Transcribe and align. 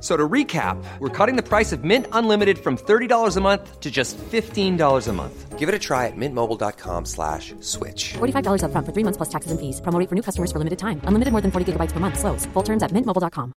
So 0.00 0.14
to 0.14 0.28
recap, 0.28 0.76
we're 0.98 1.08
cutting 1.08 1.36
the 1.36 1.42
price 1.42 1.72
of 1.72 1.82
Mint 1.82 2.06
Unlimited 2.12 2.58
from 2.58 2.76
$30 2.76 3.36
a 3.36 3.40
month 3.40 3.80
to 3.80 3.90
just 3.90 4.18
$15 4.18 5.08
a 5.08 5.12
month. 5.12 5.58
Give 5.58 5.70
it 5.70 5.74
a 5.74 5.78
try 5.78 6.06
at 6.06 6.16
mintmobile.com 6.16 7.06
slash 7.06 7.54
switch. 7.60 8.12
$45 8.18 8.60
upfront 8.62 8.84
for 8.84 8.92
three 8.92 9.04
months 9.04 9.16
plus 9.16 9.30
taxes 9.30 9.50
and 9.50 9.58
fees. 9.58 9.80
Promo 9.80 9.98
rate 9.98 10.08
for 10.10 10.14
new 10.14 10.22
customers 10.22 10.52
for 10.52 10.58
limited 10.58 10.78
time. 10.78 11.00
Unlimited 11.08 11.32
more 11.32 11.40
than 11.40 11.50
40 11.50 11.72
gigabytes 11.72 11.92
per 11.92 12.00
month. 12.00 12.18
Slows. 12.18 12.44
Full 12.52 12.62
terms 12.62 12.82
at 12.82 12.92
mintmobile.com. 12.92 13.52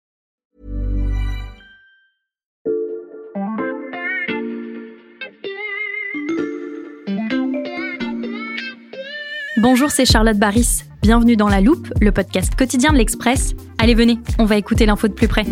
Bonjour, 9.58 9.90
c'est 9.90 10.06
Charlotte 10.06 10.38
Baris. 10.38 10.84
Bienvenue 11.02 11.36
dans 11.36 11.48
La 11.48 11.60
Loupe, 11.60 11.92
le 12.00 12.12
podcast 12.12 12.54
quotidien 12.54 12.92
de 12.92 12.96
l'Express. 12.96 13.54
Allez, 13.76 13.94
venez, 13.94 14.18
on 14.38 14.46
va 14.46 14.56
écouter 14.56 14.86
l'info 14.86 15.06
de 15.06 15.12
plus 15.12 15.28
près. 15.28 15.44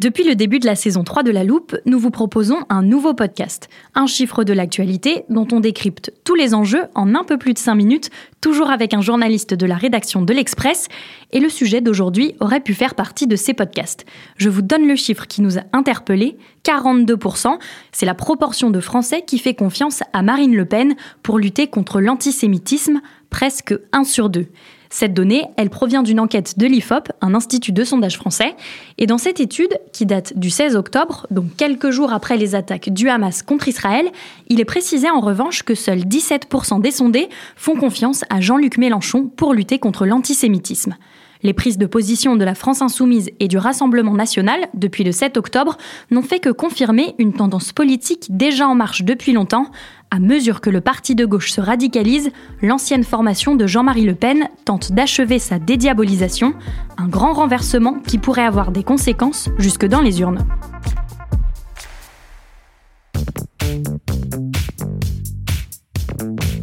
Depuis 0.00 0.24
le 0.24 0.34
début 0.34 0.60
de 0.60 0.64
la 0.64 0.76
saison 0.76 1.04
3 1.04 1.24
de 1.24 1.30
La 1.30 1.44
Loupe, 1.44 1.76
nous 1.84 1.98
vous 1.98 2.10
proposons 2.10 2.56
un 2.70 2.82
nouveau 2.82 3.12
podcast, 3.12 3.68
un 3.94 4.06
chiffre 4.06 4.44
de 4.44 4.54
l'actualité 4.54 5.24
dont 5.28 5.46
on 5.52 5.60
décrypte 5.60 6.10
tous 6.24 6.34
les 6.34 6.54
enjeux 6.54 6.84
en 6.94 7.14
un 7.14 7.22
peu 7.22 7.36
plus 7.36 7.52
de 7.52 7.58
5 7.58 7.74
minutes, 7.74 8.08
toujours 8.40 8.70
avec 8.70 8.94
un 8.94 9.02
journaliste 9.02 9.52
de 9.52 9.66
la 9.66 9.76
rédaction 9.76 10.22
de 10.22 10.32
l'Express, 10.32 10.88
et 11.32 11.38
le 11.38 11.50
sujet 11.50 11.82
d'aujourd'hui 11.82 12.34
aurait 12.40 12.62
pu 12.62 12.72
faire 12.72 12.94
partie 12.94 13.26
de 13.26 13.36
ces 13.36 13.52
podcasts. 13.52 14.06
Je 14.38 14.48
vous 14.48 14.62
donne 14.62 14.88
le 14.88 14.96
chiffre 14.96 15.26
qui 15.26 15.42
nous 15.42 15.58
a 15.58 15.64
interpellés, 15.74 16.38
42%, 16.64 17.58
c'est 17.92 18.06
la 18.06 18.14
proportion 18.14 18.70
de 18.70 18.80
Français 18.80 19.22
qui 19.26 19.38
fait 19.38 19.52
confiance 19.52 20.02
à 20.14 20.22
Marine 20.22 20.56
Le 20.56 20.64
Pen 20.64 20.94
pour 21.22 21.38
lutter 21.38 21.66
contre 21.66 22.00
l'antisémitisme, 22.00 23.02
presque 23.28 23.74
1 23.92 24.04
sur 24.04 24.30
2. 24.30 24.46
Cette 24.92 25.14
donnée, 25.14 25.46
elle 25.56 25.70
provient 25.70 26.02
d'une 26.02 26.18
enquête 26.18 26.58
de 26.58 26.66
l'IFOP, 26.66 27.12
un 27.20 27.36
institut 27.36 27.70
de 27.70 27.84
sondage 27.84 28.16
français. 28.16 28.56
Et 28.98 29.06
dans 29.06 29.18
cette 29.18 29.38
étude, 29.38 29.78
qui 29.92 30.04
date 30.04 30.36
du 30.36 30.50
16 30.50 30.74
octobre, 30.74 31.28
donc 31.30 31.54
quelques 31.56 31.90
jours 31.90 32.12
après 32.12 32.36
les 32.36 32.56
attaques 32.56 32.90
du 32.92 33.08
Hamas 33.08 33.42
contre 33.42 33.68
Israël, 33.68 34.10
il 34.48 34.60
est 34.60 34.64
précisé 34.64 35.08
en 35.08 35.20
revanche 35.20 35.62
que 35.62 35.76
seuls 35.76 36.00
17% 36.00 36.80
des 36.80 36.90
sondés 36.90 37.28
font 37.54 37.76
confiance 37.76 38.24
à 38.30 38.40
Jean-Luc 38.40 38.78
Mélenchon 38.78 39.28
pour 39.28 39.54
lutter 39.54 39.78
contre 39.78 40.06
l'antisémitisme. 40.06 40.96
Les 41.42 41.54
prises 41.54 41.78
de 41.78 41.86
position 41.86 42.36
de 42.36 42.44
la 42.44 42.54
France 42.54 42.82
insoumise 42.82 43.30
et 43.40 43.48
du 43.48 43.56
Rassemblement 43.56 44.12
national 44.12 44.68
depuis 44.74 45.04
le 45.04 45.12
7 45.12 45.36
octobre 45.36 45.78
n'ont 46.10 46.22
fait 46.22 46.38
que 46.38 46.50
confirmer 46.50 47.14
une 47.18 47.32
tendance 47.32 47.72
politique 47.72 48.26
déjà 48.28 48.68
en 48.68 48.74
marche 48.74 49.04
depuis 49.04 49.32
longtemps. 49.32 49.70
À 50.12 50.18
mesure 50.18 50.60
que 50.60 50.70
le 50.70 50.80
parti 50.80 51.14
de 51.14 51.24
gauche 51.24 51.52
se 51.52 51.60
radicalise, 51.60 52.32
l'ancienne 52.62 53.04
formation 53.04 53.54
de 53.54 53.68
Jean-Marie 53.68 54.04
Le 54.04 54.16
Pen 54.16 54.48
tente 54.64 54.90
d'achever 54.90 55.38
sa 55.38 55.60
dédiabolisation, 55.60 56.54
un 56.98 57.06
grand 57.06 57.32
renversement 57.32 58.00
qui 58.00 58.18
pourrait 58.18 58.44
avoir 58.44 58.72
des 58.72 58.82
conséquences 58.82 59.50
jusque 59.58 59.86
dans 59.86 60.00
les 60.00 60.20
urnes. 60.20 60.44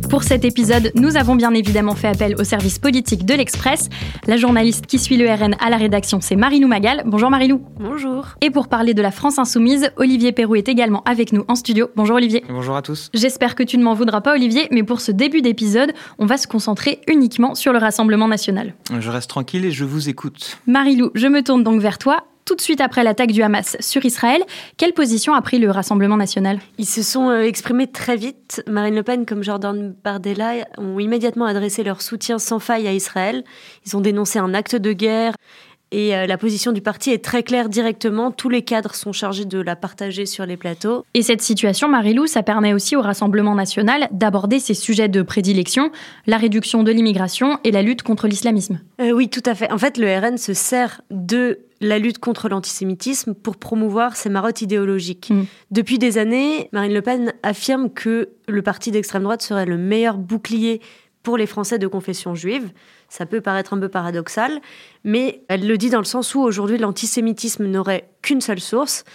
Pour 0.10 0.24
cet 0.24 0.46
épisode, 0.46 0.92
nous 0.96 1.18
avons 1.18 1.36
bien 1.36 1.54
évidemment 1.54 1.94
fait 1.94 2.08
appel 2.08 2.36
au 2.40 2.46
service 2.46 2.80
politique 2.80 3.26
de 3.26 3.34
l'Express. 3.34 3.90
La 4.26 4.38
journaliste 4.38 4.86
qui 4.86 5.00
suit 5.00 5.18
le 5.18 5.30
RN 5.30 5.56
à 5.60 5.70
la 5.70 5.76
rédaction, 5.76 6.22
c'est 6.22 6.38
Marilou 6.38 6.68
Magal. 6.68 7.04
Bonjour 7.06 7.30
Marilou. 7.30 7.62
Bonjour. 7.78 8.28
Et 8.42 8.50
pour 8.50 8.70
parler 8.70 8.94
de 8.94 9.02
la 9.02 9.12
France 9.12 9.38
Insoumise, 9.38 9.92
Olivier 9.98 10.32
Perrou 10.32 10.56
est 10.56 10.70
également 10.70 11.04
avec 11.04 11.34
nous 11.34 11.44
en 11.50 11.56
studio. 11.56 11.90
Bonjour 11.98 12.16
Olivier. 12.16 12.44
Bonjour 12.48 12.78
à 12.78 12.82
tous. 12.82 13.10
J'espère 13.14 13.54
que 13.56 13.64
tu 13.64 13.78
ne 13.78 13.84
m'en 13.84 13.94
voudras 13.96 14.22
pas 14.22 14.34
Olivier, 14.34 14.70
mais 14.72 14.84
pour 14.84 15.02
ce 15.02 15.12
début 15.12 15.42
d'épisode, 15.42 15.92
on 16.20 16.26
va 16.26 16.38
se 16.38 16.48
concentrer 16.48 17.02
uniquement 17.08 17.54
sur 17.54 17.74
le 17.74 17.80
Rassemblement 17.80 18.30
national. 18.30 18.76
Je 18.98 19.12
reste 19.12 19.30
tranquille 19.30 19.66
et 19.66 19.72
je 19.72 19.84
vous 19.84 20.08
écoute. 20.08 20.58
Marilou, 20.68 21.12
je 21.16 21.28
me 21.28 21.44
tourne 21.44 21.64
donc 21.64 21.82
vers 21.82 21.98
toi 21.98 22.24
tout 22.48 22.56
de 22.56 22.62
suite 22.62 22.80
après 22.80 23.04
l'attaque 23.04 23.32
du 23.32 23.44
Hamas 23.44 23.76
sur 23.82 24.06
Israël. 24.06 24.42
Quelle 24.78 24.94
position 24.94 25.34
a 25.34 25.42
pris 25.42 25.60
le 25.60 25.70
Rassemblement 25.70 26.16
national? 26.16 26.60
Ils 26.78 26.86
se 26.86 27.04
sont 27.04 27.30
euh, 27.30 27.42
exprimés 27.42 27.88
très 27.88 28.16
vite. 28.16 28.64
Marine 28.68 28.96
Le 28.96 29.04
Pen 29.04 29.26
comme 29.26 29.44
Jordan 29.44 29.94
Bardella 30.04 30.66
ont 30.78 30.98
immédiatement 30.98 31.46
adressé 31.46 31.84
leur 31.84 32.02
soutien 32.02 32.40
sans 32.40 32.60
faille 32.60 32.88
à 32.88 32.94
Israël. 32.94 33.44
Ils 33.86 33.98
ont 33.98 34.02
dénoncé 34.02 34.40
un 34.40 34.54
acte 34.54 34.78
de 34.78 34.94
guerre. 34.94 35.34
Et 35.92 36.16
euh, 36.16 36.26
la 36.26 36.38
position 36.38 36.72
du 36.72 36.82
parti 36.82 37.12
est 37.12 37.24
très 37.24 37.44
claire 37.44 37.70
directement. 37.70 38.32
Tous 38.32 38.50
les 38.50 38.62
cadres 38.62 38.94
sont 38.96 39.14
chargés 39.14 39.46
de 39.46 39.60
la 39.60 39.76
partager 39.76 40.26
sur 40.26 40.46
les 40.46 40.58
plateaux. 40.58 41.06
Et 41.14 41.22
cette 41.22 41.42
situation, 41.42 41.88
Marilou, 41.88 42.28
ça 42.28 42.44
permet 42.44 42.74
aussi 42.74 42.96
au 42.96 43.02
Rassemblement 43.02 43.56
national 43.56 44.08
d'aborder 44.12 44.60
ses 44.60 44.74
sujets 44.74 45.08
de 45.08 45.22
prédilection, 45.22 45.92
la 46.26 46.38
réduction 46.38 46.84
de 46.84 46.92
l'immigration 46.92 47.60
et 47.64 47.72
la 47.72 47.82
lutte 47.82 48.04
contre 48.04 48.28
l'islamisme. 48.28 48.80
Euh, 49.00 49.12
oui, 49.12 49.30
tout 49.30 49.44
à 49.46 49.56
fait. 49.56 49.72
En 49.72 49.78
fait, 49.78 49.98
le 49.98 50.14
RN 50.18 50.38
se 50.38 50.54
sert 50.54 51.02
de 51.10 51.60
la 51.80 52.00
lutte 52.00 52.18
contre 52.18 52.50
l'antisémitisme 52.50 53.34
pour 53.34 53.58
promouvoir 53.58 54.16
ses 54.16 54.30
marottes 54.30 54.62
idéologiques. 54.62 55.30
Mm. 55.30 55.44
Depuis 55.72 56.00
des 56.00 56.18
années, 56.18 56.70
Marine 56.74 56.94
Le 56.94 57.02
Pen 57.02 57.34
affirme 57.44 57.90
que 57.92 58.30
le 58.48 58.62
parti 58.62 58.92
d'extrême 58.92 59.24
droite 59.24 59.42
serait 59.42 59.66
le 59.66 59.78
meilleur 59.78 60.18
bouclier 60.18 60.82
pour 61.24 61.38
les 61.38 61.46
Français 61.46 61.78
de 61.78 61.88
confession 61.88 62.36
juive. 62.36 62.72
Ça 63.10 63.26
peut 63.26 63.42
paraître 63.42 63.74
un 63.74 63.80
peu 63.80 63.90
paradoxal, 63.90 64.60
mais 65.04 65.44
elle 65.48 65.66
le 65.66 65.78
dit 65.78 65.90
dans 65.90 66.00
le 66.00 66.06
sens 66.06 66.36
où 66.36 66.42
aujourd'hui 66.42 66.78
l'antisémitisme 66.78 67.66
n'aurait 67.66 68.10
qu'une 68.22 68.42
seule 68.42 68.60
source, 68.60 69.06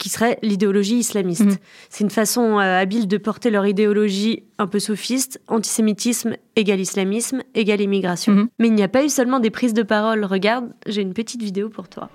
qui 0.00 0.08
serait 0.08 0.38
l'idéologie 0.42 0.96
islamiste. 0.96 1.44
Mhm. 1.44 1.56
C'est 1.90 2.04
une 2.04 2.10
façon 2.10 2.58
euh, 2.58 2.80
habile 2.80 3.06
de 3.06 3.18
porter 3.18 3.50
leur 3.50 3.66
idéologie 3.66 4.44
un 4.58 4.66
peu 4.66 4.78
sophiste, 4.78 5.40
antisémitisme 5.46 6.36
égale 6.56 6.80
islamisme 6.80 7.42
égale 7.54 7.82
immigration. 7.82 8.32
Mhm. 8.32 8.48
Mais 8.58 8.68
il 8.68 8.74
n'y 8.74 8.82
a 8.82 8.88
pas 8.88 9.04
eu 9.04 9.10
seulement 9.10 9.40
des 9.40 9.50
prises 9.50 9.74
de 9.74 9.82
parole. 9.82 10.24
Regarde, 10.24 10.70
j'ai 10.86 11.02
une 11.02 11.12
petite 11.12 11.42
vidéo 11.42 11.68
pour 11.68 11.88
toi. 11.88 12.08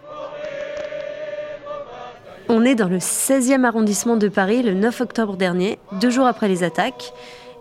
On 2.50 2.64
est 2.64 2.76
dans 2.76 2.90
le 2.90 2.98
16e 2.98 3.64
arrondissement 3.64 4.18
de 4.18 4.30
Paris 4.30 4.64
le 4.64 4.74
9 4.74 5.02
octobre 5.02 5.38
dernier, 5.38 5.78
deux 6.00 6.10
jours 6.10 6.26
après 6.26 6.48
les 6.48 6.64
attaques. 6.64 7.14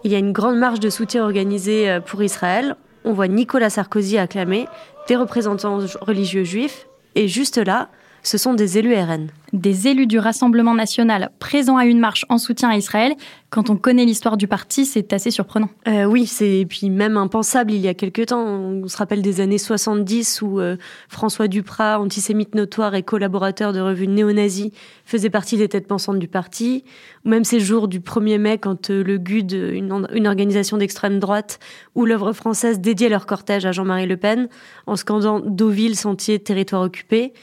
Il 0.05 0.13
y 0.13 0.15
a 0.15 0.19
une 0.19 0.33
grande 0.33 0.57
marche 0.57 0.81
de 0.81 0.91
soutien 0.91 1.23
organisée 1.23 1.91
euh, 1.91 2.01
pour 2.01 2.23
Israël. 2.23 2.77
On 3.05 3.13
voit 3.13 3.29
Nicolas 3.29 3.71
Sarkozy 3.71 4.19
acclamer, 4.19 4.67
des 5.09 5.17
représentants 5.17 5.81
religieux 6.01 6.45
juifs, 6.45 6.87
et 7.15 7.29
juste 7.29 7.59
là, 7.59 7.89
ce 8.25 8.39
sont 8.39 8.55
des 8.55 8.79
élus 8.79 8.95
RN. 8.95 9.29
Des 9.53 9.87
élus 9.87 10.07
du 10.07 10.19
Rassemblement 10.19 10.75
national 10.75 11.31
présents 11.39 11.77
à 11.77 11.85
une 11.85 12.01
marche 12.01 12.25
en 12.31 12.39
soutien 12.39 12.71
à 12.71 12.77
Israël. 12.77 13.15
Quand 13.51 13.69
on 13.69 13.77
connaît 13.77 14.07
l'histoire 14.07 14.39
du 14.39 14.49
parti, 14.49 14.87
c'est 14.87 15.13
assez 15.13 15.31
surprenant. 15.31 15.69
Euh, 15.87 16.07
oui, 16.07 16.27
c'est 16.27 16.67
puis 16.69 16.89
même 16.89 17.19
impensable 17.19 17.71
il 17.71 17.81
y 17.81 17.87
a 17.87 17.95
quelques 17.95 18.27
temps. 18.27 18.43
On 18.43 18.89
se 18.89 18.97
rappelle 18.97 19.21
des 19.21 19.43
années 19.43 19.59
70 19.59 20.41
où 20.41 20.59
euh, 20.59 20.77
François 21.09 21.49
Duprat, 21.49 22.01
antisémite 22.01 22.55
notoire 22.55 22.95
et 22.95 23.03
collaborateur 23.03 23.75
de 23.75 23.81
revue 23.81 24.09
néo-nazie, 24.09 24.73
faisait 25.05 25.31
partie 25.31 25.59
des 25.59 25.69
têtes 25.69 25.87
pensantes 25.87 26.19
du 26.19 26.27
parti. 26.27 26.83
Ou 27.27 27.29
même 27.29 27.45
ces 27.45 27.61
jours 27.61 27.89
du 27.89 28.01
1er 28.01 28.39
mai 28.39 28.59
quand 28.59 28.91
euh, 28.91 29.05
le 29.05 29.19
GUD, 29.19 29.53
une, 29.53 30.09
une 30.13 30.27
organisation 30.27 30.79
d'extrême 30.79 31.21
droite, 31.21 31.61
ou 31.95 32.07
l'œuvre 32.07 32.33
française 32.33 32.81
dédiait 32.81 33.11
leur 33.11 33.27
cortège 33.27 33.67
à 33.67 33.73
Jean-Marie 33.73 34.07
Le 34.07 34.17
Pen 34.17 34.49
en 34.87 34.97
scandant 34.97 35.41
Deauville, 35.41 35.95
sentier, 35.95 36.39
territoire 36.39 36.83
occupé. 36.83 37.35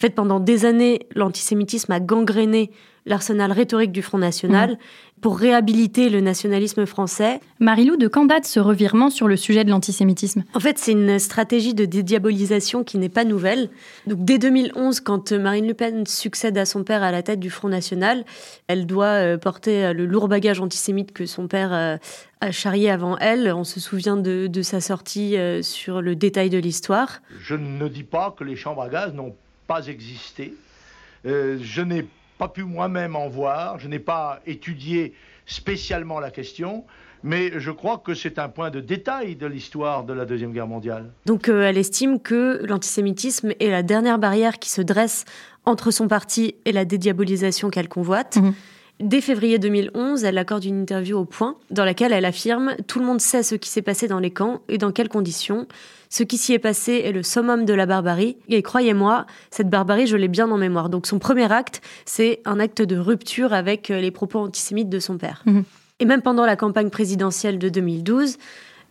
En 0.00 0.06
fait, 0.06 0.14
pendant 0.14 0.40
des 0.40 0.64
années, 0.64 1.00
l'antisémitisme 1.14 1.92
a 1.92 2.00
gangréné 2.00 2.70
l'arsenal 3.04 3.52
rhétorique 3.52 3.92
du 3.92 4.00
Front 4.00 4.16
National 4.16 4.72
mmh. 4.72 4.76
pour 5.20 5.38
réhabiliter 5.38 6.08
le 6.08 6.22
nationalisme 6.22 6.86
français. 6.86 7.38
Marilou, 7.58 7.98
de 7.98 8.08
quand 8.08 8.24
date 8.24 8.46
ce 8.46 8.60
revirement 8.60 9.10
sur 9.10 9.28
le 9.28 9.36
sujet 9.36 9.62
de 9.62 9.68
l'antisémitisme? 9.68 10.44
En 10.54 10.60
fait, 10.60 10.78
c'est 10.78 10.92
une 10.92 11.18
stratégie 11.18 11.74
de 11.74 11.84
dédiabolisation 11.84 12.82
qui 12.82 12.96
n'est 12.96 13.10
pas 13.10 13.24
nouvelle. 13.24 13.68
Donc, 14.06 14.24
dès 14.24 14.38
2011, 14.38 15.00
quand 15.00 15.32
Marine 15.32 15.66
Le 15.66 15.74
Pen 15.74 16.06
succède 16.06 16.56
à 16.56 16.64
son 16.64 16.82
père 16.82 17.02
à 17.02 17.10
la 17.10 17.22
tête 17.22 17.40
du 17.40 17.50
Front 17.50 17.68
National, 17.68 18.24
elle 18.68 18.86
doit 18.86 19.04
euh, 19.04 19.36
porter 19.36 19.84
euh, 19.84 19.92
le 19.92 20.06
lourd 20.06 20.28
bagage 20.28 20.60
antisémite 20.60 21.12
que 21.12 21.26
son 21.26 21.46
père 21.46 21.74
euh, 21.74 21.98
a 22.40 22.52
charrié 22.52 22.90
avant 22.90 23.18
elle. 23.18 23.52
On 23.54 23.64
se 23.64 23.80
souvient 23.80 24.16
de, 24.16 24.46
de 24.46 24.62
sa 24.62 24.80
sortie 24.80 25.36
sur 25.60 26.00
le 26.00 26.16
détail 26.16 26.48
de 26.48 26.56
l'histoire. 26.56 27.20
Je 27.38 27.54
ne 27.54 27.86
dis 27.88 28.02
pas 28.02 28.34
que 28.38 28.44
les 28.44 28.56
chambres 28.56 28.80
à 28.80 28.88
gaz 28.88 29.12
n'ont 29.12 29.34
pas 29.70 29.86
existé. 29.86 30.54
je 31.24 31.80
n'ai 31.82 32.04
pas 32.38 32.48
pu 32.48 32.64
moi-même 32.64 33.14
en 33.14 33.28
voir, 33.28 33.78
je 33.78 33.86
n'ai 33.86 34.00
pas 34.00 34.40
étudié 34.44 35.14
spécialement 35.46 36.18
la 36.18 36.32
question, 36.32 36.84
mais 37.22 37.52
je 37.60 37.70
crois 37.70 37.98
que 37.98 38.14
c'est 38.14 38.40
un 38.40 38.48
point 38.48 38.70
de 38.70 38.80
détail 38.80 39.36
de 39.36 39.46
l'histoire 39.46 40.02
de 40.02 40.12
la 40.12 40.24
Deuxième 40.24 40.52
Guerre 40.52 40.66
mondiale. 40.66 41.12
Donc 41.26 41.48
elle 41.48 41.78
estime 41.78 42.18
que 42.18 42.64
l'antisémitisme 42.64 43.52
est 43.60 43.70
la 43.70 43.84
dernière 43.84 44.18
barrière 44.18 44.58
qui 44.58 44.70
se 44.70 44.82
dresse 44.82 45.24
entre 45.64 45.92
son 45.92 46.08
parti 46.08 46.56
et 46.64 46.72
la 46.72 46.84
dédiabolisation 46.84 47.70
qu'elle 47.70 47.88
convoite. 47.88 48.38
Mhm. 48.38 48.54
Dès 49.00 49.22
février 49.22 49.58
2011, 49.58 50.24
elle 50.24 50.36
accorde 50.36 50.64
une 50.64 50.82
interview 50.82 51.16
au 51.16 51.24
Point 51.24 51.56
dans 51.70 51.86
laquelle 51.86 52.12
elle 52.12 52.26
affirme 52.26 52.76
Tout 52.86 52.98
le 52.98 53.06
monde 53.06 53.20
sait 53.20 53.42
ce 53.42 53.54
qui 53.54 53.70
s'est 53.70 53.80
passé 53.80 54.08
dans 54.08 54.18
les 54.18 54.30
camps 54.30 54.60
et 54.68 54.76
dans 54.76 54.92
quelles 54.92 55.08
conditions. 55.08 55.66
Ce 56.10 56.22
qui 56.22 56.36
s'y 56.36 56.52
est 56.52 56.58
passé 56.58 57.00
est 57.04 57.12
le 57.12 57.22
summum 57.22 57.64
de 57.64 57.72
la 57.72 57.86
barbarie. 57.86 58.36
Et 58.48 58.60
croyez-moi, 58.60 59.26
cette 59.50 59.70
barbarie, 59.70 60.06
je 60.06 60.16
l'ai 60.16 60.28
bien 60.28 60.50
en 60.50 60.58
mémoire. 60.58 60.90
Donc 60.90 61.06
son 61.06 61.18
premier 61.18 61.50
acte, 61.50 61.80
c'est 62.04 62.42
un 62.44 62.60
acte 62.60 62.82
de 62.82 62.98
rupture 62.98 63.54
avec 63.54 63.90
euh, 63.90 64.00
les 64.00 64.10
propos 64.10 64.40
antisémites 64.40 64.90
de 64.90 64.98
son 64.98 65.16
père. 65.16 65.42
Mhm. 65.46 65.64
Et 66.00 66.04
même 66.04 66.20
pendant 66.20 66.44
la 66.44 66.56
campagne 66.56 66.90
présidentielle 66.90 67.58
de 67.58 67.68
2012, 67.70 68.36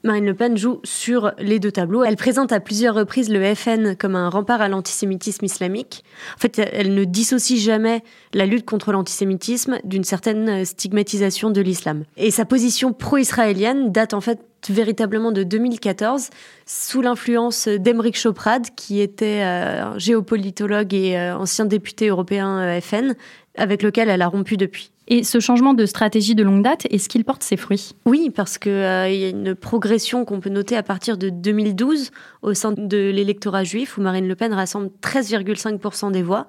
Marine 0.03 0.25
Le 0.25 0.33
Pen 0.33 0.57
joue 0.57 0.79
sur 0.83 1.33
les 1.39 1.59
deux 1.59 1.71
tableaux. 1.71 2.03
Elle 2.03 2.15
présente 2.15 2.51
à 2.51 2.59
plusieurs 2.59 2.95
reprises 2.95 3.29
le 3.29 3.53
FN 3.53 3.95
comme 3.95 4.15
un 4.15 4.29
rempart 4.29 4.61
à 4.61 4.69
l'antisémitisme 4.69 5.43
islamique. 5.45 6.03
En 6.35 6.39
fait, 6.39 6.59
elle 6.59 6.93
ne 6.93 7.03
dissocie 7.03 7.59
jamais 7.59 8.03
la 8.33 8.45
lutte 8.45 8.65
contre 8.65 8.91
l'antisémitisme 8.91 9.79
d'une 9.83 10.03
certaine 10.03 10.63
stigmatisation 10.63 11.49
de 11.49 11.61
l'islam. 11.61 12.03
Et 12.15 12.31
sa 12.31 12.45
position 12.45 12.93
pro-israélienne 12.93 13.91
date 13.91 14.13
en 14.13 14.21
fait 14.21 14.39
véritablement 14.67 15.31
de 15.31 15.43
2014, 15.43 16.29
sous 16.65 17.01
l'influence 17.01 17.67
d'Emeric 17.67 18.17
Choprad, 18.17 18.67
qui 18.75 18.99
était 18.99 19.41
euh, 19.43 19.97
géopolitologue 19.97 20.93
et 20.93 21.17
euh, 21.17 21.37
ancien 21.37 21.65
député 21.65 22.09
européen 22.09 22.59
euh, 22.59 22.81
FN, 22.81 23.15
avec 23.59 23.83
lequel 23.83 24.09
elle 24.09 24.21
a 24.21 24.27
rompu 24.27 24.57
depuis. 24.57 24.91
Et 25.07 25.23
ce 25.23 25.39
changement 25.39 25.73
de 25.73 25.85
stratégie 25.85 26.33
de 26.33 26.43
longue 26.43 26.63
date, 26.63 26.87
est-ce 26.89 27.09
qu'il 27.09 27.25
porte 27.25 27.43
ses 27.43 27.57
fruits? 27.57 27.93
Oui, 28.05 28.31
parce 28.33 28.57
qu'il 28.57 28.71
euh, 28.71 29.09
y 29.09 29.25
a 29.25 29.29
une 29.29 29.53
progression 29.53 30.23
qu'on 30.25 30.39
peut 30.39 30.49
noter 30.49 30.77
à 30.77 30.83
partir 30.83 31.17
de 31.17 31.29
2012 31.29 32.11
au 32.41 32.53
sein 32.53 32.71
de 32.71 33.09
l'électorat 33.09 33.63
juif, 33.63 33.97
où 33.97 34.01
Marine 34.01 34.27
Le 34.27 34.35
Pen 34.35 34.53
rassemble 34.53 34.89
13,5% 35.01 36.11
des 36.11 36.23
voix. 36.23 36.47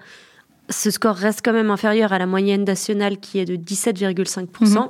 Ce 0.69 0.91
score 0.91 1.17
reste 1.17 1.41
quand 1.45 1.53
même 1.53 1.71
inférieur 1.71 2.13
à 2.13 2.19
la 2.19 2.27
moyenne 2.27 2.65
nationale 2.65 3.19
qui 3.19 3.39
est 3.39 3.45
de 3.45 3.57
17,5%. 3.57 4.47
Mhm. 4.61 4.89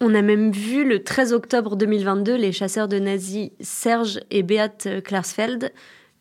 On 0.00 0.14
a 0.14 0.22
même 0.22 0.50
vu 0.50 0.88
le 0.88 1.02
13 1.02 1.32
octobre 1.32 1.76
2022 1.76 2.36
les 2.36 2.52
chasseurs 2.52 2.88
de 2.88 2.98
nazis 2.98 3.50
Serge 3.60 4.20
et 4.30 4.42
Beat 4.42 4.88
Klarsfeld 5.04 5.72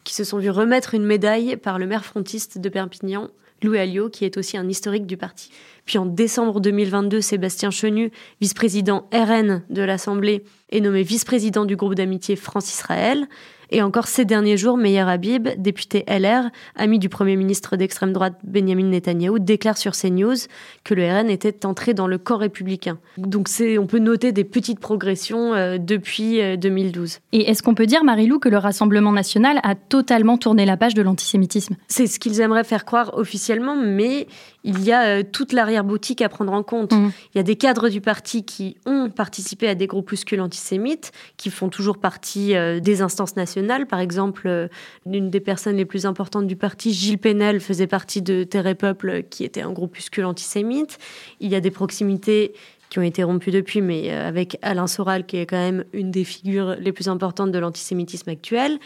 qui 0.03 0.13
se 0.13 0.23
sont 0.23 0.37
vus 0.37 0.49
remettre 0.49 0.95
une 0.95 1.05
médaille 1.05 1.55
par 1.55 1.79
le 1.79 1.85
maire 1.85 2.03
frontiste 2.03 2.57
de 2.57 2.69
Perpignan, 2.69 3.29
Louis 3.63 3.79
Alliot, 3.79 4.09
qui 4.09 4.25
est 4.25 4.37
aussi 4.37 4.57
un 4.57 4.67
historique 4.67 5.05
du 5.05 5.17
parti. 5.17 5.51
Puis 5.89 5.97
en 5.97 6.05
décembre 6.05 6.61
2022, 6.61 7.19
Sébastien 7.19 7.71
Chenu, 7.71 8.11
vice-président 8.41 9.09
RN 9.11 9.63
de 9.71 9.81
l'Assemblée, 9.81 10.43
est 10.71 10.81
nommé 10.81 11.01
vice-président 11.01 11.65
du 11.65 11.75
groupe 11.75 11.95
d'amitié 11.95 12.35
France-Israël. 12.35 13.27
Et 13.71 13.81
encore 13.83 14.07
ces 14.07 14.25
derniers 14.25 14.57
jours, 14.57 14.77
Meir 14.77 15.07
Habib, 15.07 15.47
député 15.57 16.03
LR, 16.07 16.49
ami 16.75 16.97
du 16.97 17.07
Premier 17.07 17.35
ministre 17.35 17.75
d'extrême 17.75 18.13
droite 18.13 18.33
Benjamin 18.43 18.85
Netanyahou, 18.85 19.37
déclare 19.37 19.77
sur 19.77 19.91
CNews 19.91 20.35
que 20.83 20.95
le 20.95 21.07
RN 21.07 21.29
était 21.29 21.65
entré 21.67 21.93
dans 21.93 22.07
le 22.07 22.17
camp 22.17 22.37
républicain. 22.37 22.97
Donc 23.17 23.47
c'est, 23.47 23.77
on 23.77 23.85
peut 23.85 23.99
noter 23.99 24.31
des 24.31 24.43
petites 24.43 24.79
progressions 24.79 25.53
euh, 25.53 25.77
depuis 25.77 26.39
2012. 26.57 27.15
Euh, 27.15 27.17
Et 27.31 27.49
est-ce 27.49 27.61
qu'on 27.61 27.75
peut 27.75 27.85
dire, 27.85 28.03
Marilou, 28.03 28.39
que 28.39 28.49
le 28.49 28.57
Rassemblement 28.57 29.11
national 29.11 29.59
a 29.61 29.75
totalement 29.75 30.37
tourné 30.37 30.65
la 30.65 30.77
page 30.77 30.95
de 30.95 31.03
l'antisémitisme? 31.03 31.75
C'est 31.87 32.07
ce 32.07 32.19
qu'ils 32.19 32.41
aimeraient 32.41 32.63
faire 32.63 32.85
croire 32.85 33.11
officiellement, 33.17 33.75
mais 33.75 34.27
il 34.63 34.83
y 34.83 34.91
a 34.91 35.03
euh, 35.03 35.23
toute 35.23 35.53
l'arrière-boutique 35.79 36.21
à 36.21 36.29
prendre 36.29 36.53
en 36.53 36.63
compte. 36.63 36.93
Mmh. 36.93 37.11
Il 37.33 37.37
y 37.37 37.39
a 37.39 37.43
des 37.43 37.55
cadres 37.55 37.89
du 37.89 38.01
parti 38.01 38.43
qui 38.43 38.77
ont 38.85 39.09
participé 39.09 39.67
à 39.67 39.75
des 39.75 39.87
groupuscules 39.87 40.41
antisémites, 40.41 41.11
qui 41.37 41.49
font 41.49 41.69
toujours 41.69 41.97
partie 41.97 42.53
des 42.81 43.01
instances 43.01 43.35
nationales 43.35 43.79
par 43.87 43.99
exemple, 43.99 44.47
euh, 44.47 44.67
l'une 45.05 45.29
des 45.29 45.39
personnes 45.39 45.75
les 45.75 45.85
plus 45.85 46.05
importantes 46.05 46.47
du 46.47 46.55
parti, 46.55 46.93
Gilles 46.93 47.17
Penel, 47.17 47.59
faisait 47.59 47.87
partie 47.87 48.21
de 48.21 48.43
Terre 48.43 48.67
et 48.67 48.75
Peuple, 48.75 49.23
qui 49.29 49.43
était 49.43 49.61
un 49.61 49.71
groupuscule 49.71 50.25
antisémite. 50.25 50.97
Il 51.39 51.49
y 51.49 51.55
a 51.55 51.59
des 51.59 51.71
proximités 51.71 52.53
qui 52.89 52.99
ont 52.99 53.03
été 53.03 53.23
rompues 53.23 53.51
depuis, 53.51 53.81
mais 53.81 54.11
euh, 54.11 54.27
avec 54.27 54.57
Alain 54.61 54.87
Soral, 54.87 55.25
qui 55.25 55.37
est 55.37 55.45
quand 55.45 55.57
même 55.57 55.83
une 55.93 56.11
des 56.11 56.23
figures 56.23 56.75
les 56.79 56.91
plus 56.91 57.07
importantes 57.07 57.51
de 57.51 57.59
l'antisémitisme 57.59 58.29
actuel. 58.29 58.79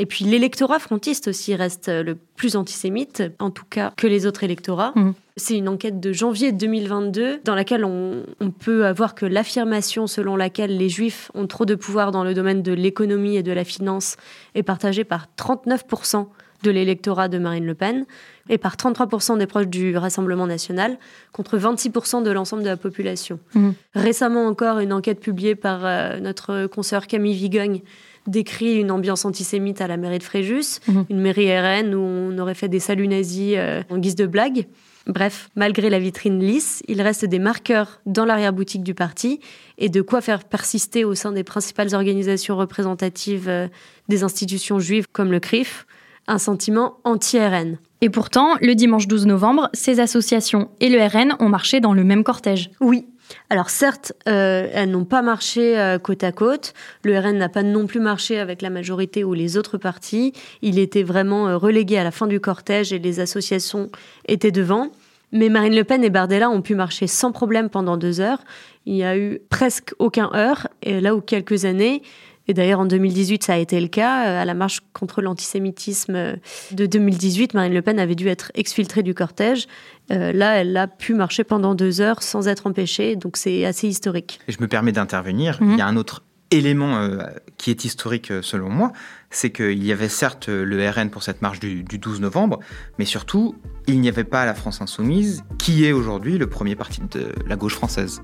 Et 0.00 0.06
puis 0.06 0.24
l'électorat 0.24 0.78
frontiste 0.78 1.28
aussi 1.28 1.56
reste 1.56 1.88
le 1.88 2.14
plus 2.14 2.54
antisémite, 2.54 3.24
en 3.40 3.50
tout 3.50 3.64
cas 3.68 3.92
que 3.96 4.06
les 4.06 4.26
autres 4.26 4.44
électorats. 4.44 4.92
Mmh. 4.94 5.12
C'est 5.36 5.56
une 5.56 5.68
enquête 5.68 5.98
de 5.98 6.12
janvier 6.12 6.52
2022 6.52 7.40
dans 7.44 7.56
laquelle 7.56 7.84
on, 7.84 8.22
peut 8.60 8.86
avoir 8.86 9.14
que 9.14 9.26
l'affirmation 9.26 10.06
selon 10.06 10.36
laquelle 10.36 10.76
les 10.76 10.88
juifs 10.88 11.30
ont 11.34 11.46
trop 11.46 11.64
de 11.64 11.74
pouvoir 11.74 12.12
dans 12.12 12.24
le 12.24 12.32
domaine 12.32 12.62
de 12.62 12.72
l'économie 12.72 13.36
et 13.36 13.42
de 13.42 13.52
la 13.52 13.64
finance 13.64 14.16
est 14.54 14.62
partagée 14.62 15.04
par 15.04 15.26
39% 15.36 16.26
de 16.62 16.70
l'électorat 16.70 17.28
de 17.28 17.38
Marine 17.38 17.66
Le 17.66 17.74
Pen 17.74 18.04
et 18.48 18.58
par 18.58 18.76
33% 18.76 19.38
des 19.38 19.46
proches 19.46 19.68
du 19.68 19.96
Rassemblement 19.96 20.46
national, 20.46 20.98
contre 21.32 21.58
26% 21.58 22.22
de 22.22 22.30
l'ensemble 22.30 22.62
de 22.62 22.68
la 22.68 22.76
population. 22.76 23.38
Mmh. 23.54 23.70
Récemment 23.94 24.46
encore, 24.46 24.78
une 24.78 24.92
enquête 24.92 25.20
publiée 25.20 25.54
par 25.54 25.84
euh, 25.84 26.18
notre 26.20 26.66
consoeur 26.66 27.06
Camille 27.06 27.34
Vigogne 27.34 27.82
décrit 28.26 28.78
une 28.78 28.90
ambiance 28.90 29.24
antisémite 29.24 29.80
à 29.80 29.86
la 29.86 29.96
mairie 29.96 30.18
de 30.18 30.22
Fréjus, 30.22 30.80
mmh. 30.86 31.00
une 31.10 31.20
mairie 31.20 31.58
RN 31.58 31.94
où 31.94 32.00
on 32.00 32.38
aurait 32.38 32.54
fait 32.54 32.68
des 32.68 32.80
saluts 32.80 33.08
nazis 33.08 33.54
euh, 33.56 33.82
en 33.90 33.98
guise 33.98 34.16
de 34.16 34.26
blague. 34.26 34.66
Bref, 35.06 35.48
malgré 35.56 35.88
la 35.88 35.98
vitrine 35.98 36.38
lisse, 36.38 36.82
il 36.86 37.00
reste 37.00 37.24
des 37.24 37.38
marqueurs 37.38 38.02
dans 38.04 38.26
l'arrière-boutique 38.26 38.82
du 38.82 38.94
parti 38.94 39.40
et 39.78 39.88
de 39.88 40.02
quoi 40.02 40.20
faire 40.20 40.44
persister 40.44 41.06
au 41.06 41.14
sein 41.14 41.32
des 41.32 41.44
principales 41.44 41.94
organisations 41.94 42.58
représentatives 42.58 43.48
euh, 43.48 43.68
des 44.08 44.22
institutions 44.22 44.78
juives 44.78 45.06
comme 45.10 45.32
le 45.32 45.40
CRIF 45.40 45.86
un 46.28 46.38
sentiment 46.38 46.98
anti-RN. 47.04 47.78
Et 48.00 48.10
pourtant, 48.10 48.54
le 48.60 48.74
dimanche 48.74 49.08
12 49.08 49.26
novembre, 49.26 49.70
ces 49.72 49.98
associations 49.98 50.68
et 50.80 50.88
le 50.88 51.04
RN 51.04 51.36
ont 51.40 51.48
marché 51.48 51.80
dans 51.80 51.92
le 51.92 52.04
même 52.04 52.22
cortège. 52.22 52.70
Oui, 52.80 53.06
alors 53.50 53.70
certes, 53.70 54.12
euh, 54.28 54.68
elles 54.72 54.90
n'ont 54.90 55.04
pas 55.04 55.22
marché 55.22 55.78
euh, 55.78 55.98
côte 55.98 56.24
à 56.24 56.32
côte. 56.32 56.74
Le 57.02 57.18
RN 57.18 57.36
n'a 57.36 57.48
pas 57.48 57.62
non 57.62 57.86
plus 57.86 58.00
marché 58.00 58.38
avec 58.38 58.62
la 58.62 58.70
majorité 58.70 59.24
ou 59.24 59.34
les 59.34 59.56
autres 59.56 59.78
partis. 59.78 60.32
Il 60.62 60.78
était 60.78 61.02
vraiment 61.02 61.48
euh, 61.48 61.56
relégué 61.56 61.98
à 61.98 62.04
la 62.04 62.10
fin 62.10 62.26
du 62.26 62.40
cortège 62.40 62.92
et 62.92 62.98
les 62.98 63.20
associations 63.20 63.90
étaient 64.26 64.50
devant. 64.50 64.90
Mais 65.30 65.50
Marine 65.50 65.74
Le 65.74 65.84
Pen 65.84 66.02
et 66.04 66.10
Bardella 66.10 66.48
ont 66.48 66.62
pu 66.62 66.74
marcher 66.74 67.06
sans 67.06 67.32
problème 67.32 67.68
pendant 67.68 67.98
deux 67.98 68.20
heures. 68.20 68.42
Il 68.86 68.94
n'y 68.94 69.04
a 69.04 69.18
eu 69.18 69.40
presque 69.50 69.94
aucun 69.98 70.30
heure. 70.34 70.68
Et 70.82 71.00
là 71.00 71.14
où 71.14 71.20
quelques 71.20 71.66
années, 71.66 72.02
et 72.48 72.54
d'ailleurs, 72.54 72.80
en 72.80 72.86
2018, 72.86 73.44
ça 73.44 73.52
a 73.54 73.56
été 73.58 73.78
le 73.78 73.88
cas. 73.88 74.40
À 74.40 74.44
la 74.46 74.54
marche 74.54 74.80
contre 74.94 75.20
l'antisémitisme 75.20 76.38
de 76.72 76.86
2018, 76.86 77.52
Marine 77.52 77.74
Le 77.74 77.82
Pen 77.82 78.00
avait 78.00 78.14
dû 78.14 78.26
être 78.28 78.50
exfiltrée 78.54 79.02
du 79.02 79.12
cortège. 79.14 79.66
Euh, 80.10 80.32
là, 80.32 80.54
elle 80.56 80.74
a 80.76 80.86
pu 80.86 81.12
marcher 81.12 81.44
pendant 81.44 81.74
deux 81.74 82.00
heures 82.00 82.22
sans 82.22 82.48
être 82.48 82.66
empêchée, 82.66 83.16
donc 83.16 83.36
c'est 83.36 83.66
assez 83.66 83.86
historique. 83.86 84.40
Et 84.48 84.52
je 84.52 84.60
me 84.60 84.66
permets 84.66 84.92
d'intervenir. 84.92 85.58
Mhm. 85.60 85.72
Il 85.72 85.78
y 85.78 85.82
a 85.82 85.86
un 85.86 85.96
autre 85.96 86.22
élément 86.50 86.96
euh, 86.96 87.18
qui 87.58 87.70
est 87.70 87.84
historique 87.84 88.30
euh, 88.30 88.40
selon 88.40 88.70
moi, 88.70 88.92
c'est 89.28 89.50
qu'il 89.50 89.84
y 89.84 89.92
avait 89.92 90.08
certes 90.08 90.48
le 90.48 90.88
RN 90.88 91.10
pour 91.10 91.22
cette 91.22 91.42
marche 91.42 91.60
du, 91.60 91.82
du 91.82 91.98
12 91.98 92.22
novembre, 92.22 92.60
mais 92.98 93.04
surtout, 93.04 93.56
il 93.86 94.00
n'y 94.00 94.08
avait 94.08 94.24
pas 94.24 94.46
la 94.46 94.54
France 94.54 94.80
insoumise, 94.80 95.44
qui 95.58 95.84
est 95.84 95.92
aujourd'hui 95.92 96.38
le 96.38 96.46
premier 96.46 96.74
parti 96.74 97.02
de 97.10 97.34
la 97.46 97.56
gauche 97.56 97.74
française. 97.74 98.22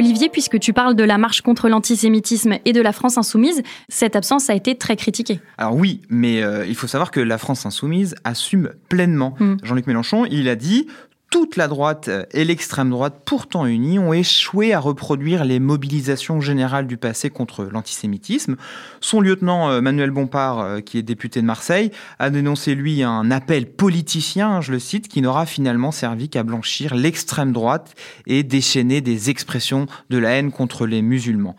Olivier, 0.00 0.30
puisque 0.30 0.58
tu 0.58 0.72
parles 0.72 0.94
de 0.94 1.04
la 1.04 1.18
marche 1.18 1.42
contre 1.42 1.68
l'antisémitisme 1.68 2.54
et 2.64 2.72
de 2.72 2.80
la 2.80 2.92
France 2.92 3.18
insoumise, 3.18 3.62
cette 3.90 4.16
absence 4.16 4.48
a 4.48 4.54
été 4.54 4.74
très 4.74 4.96
critiquée. 4.96 5.40
Alors 5.58 5.76
oui, 5.76 6.00
mais 6.08 6.42
euh, 6.42 6.64
il 6.66 6.74
faut 6.74 6.86
savoir 6.86 7.10
que 7.10 7.20
la 7.20 7.36
France 7.36 7.66
insoumise 7.66 8.14
assume 8.24 8.70
pleinement. 8.88 9.34
Hmm. 9.38 9.56
Jean-Luc 9.62 9.86
Mélenchon, 9.86 10.24
il 10.24 10.48
a 10.48 10.56
dit 10.56 10.86
toute 11.30 11.56
la 11.56 11.68
droite 11.68 12.08
euh, 12.08 12.24
et 12.32 12.44
l'extrême 12.44 12.90
droite, 12.90 13.22
pourtant 13.24 13.64
unies, 13.64 14.00
ont 14.00 14.12
échoué 14.12 14.74
à 14.74 14.80
reproduire 14.80 15.44
les 15.44 15.60
mobilisations 15.60 16.40
générales 16.40 16.88
du 16.88 16.96
passé 16.96 17.30
contre 17.30 17.64
l'antisémitisme. 17.64 18.56
Son 19.00 19.20
lieutenant 19.20 19.70
euh, 19.70 19.80
Manuel 19.80 20.10
Bompard, 20.10 20.58
euh, 20.58 20.80
qui 20.80 20.98
est 20.98 21.02
député 21.02 21.40
de 21.40 21.46
Marseille, 21.46 21.92
a 22.18 22.30
dénoncé, 22.30 22.74
lui, 22.74 23.04
un 23.04 23.30
appel 23.30 23.70
politicien, 23.70 24.60
je 24.60 24.72
le 24.72 24.80
cite, 24.80 25.06
qui 25.06 25.22
n'aura 25.22 25.46
finalement 25.46 25.92
servi 25.92 26.28
qu'à 26.28 26.42
blanchir 26.42 26.96
l'extrême 26.96 27.52
droite 27.52 27.94
et 28.26 28.42
déchaîner 28.42 29.00
des 29.00 29.30
expressions 29.30 29.86
de 30.10 30.18
la 30.18 30.30
haine 30.30 30.50
contre 30.50 30.84
les 30.84 31.00
musulmans. 31.00 31.56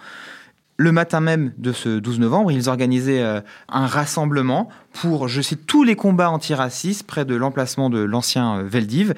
Le 0.82 0.92
matin 0.92 1.20
même 1.20 1.54
de 1.60 1.74
ce 1.74 2.00
12 2.00 2.20
novembre, 2.20 2.52
ils 2.52 2.68
organisaient 2.68 3.22
euh, 3.22 3.40
un 3.70 3.86
rassemblement 3.86 4.68
pour, 4.94 5.28
je 5.28 5.40
cite, 5.40 5.68
tous 5.68 5.84
les 5.84 5.96
combats 5.96 6.32
antiracistes 6.32 7.04
près 7.04 7.24
de 7.24 7.36
l'emplacement 7.36 7.92
de 7.92 8.00
l'ancien 8.00 8.58
euh, 8.58 8.64
Veldiv. 8.64 9.14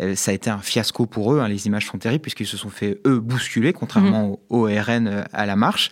Euh, 0.00 0.14
ça 0.14 0.30
a 0.30 0.34
été 0.34 0.48
un 0.48 0.60
fiasco 0.60 1.06
pour 1.06 1.34
eux, 1.34 1.40
hein, 1.40 1.48
les 1.48 1.66
images 1.66 1.86
sont 1.86 1.98
terribles 1.98 2.22
puisqu'ils 2.22 2.46
se 2.46 2.56
sont 2.56 2.70
fait, 2.70 3.00
eux, 3.04 3.18
bousculer, 3.18 3.72
contrairement 3.72 4.28
mmh. 4.28 4.54
au, 4.54 4.66
RN 4.66 5.24
à 5.32 5.44
la 5.44 5.56
marche. 5.56 5.88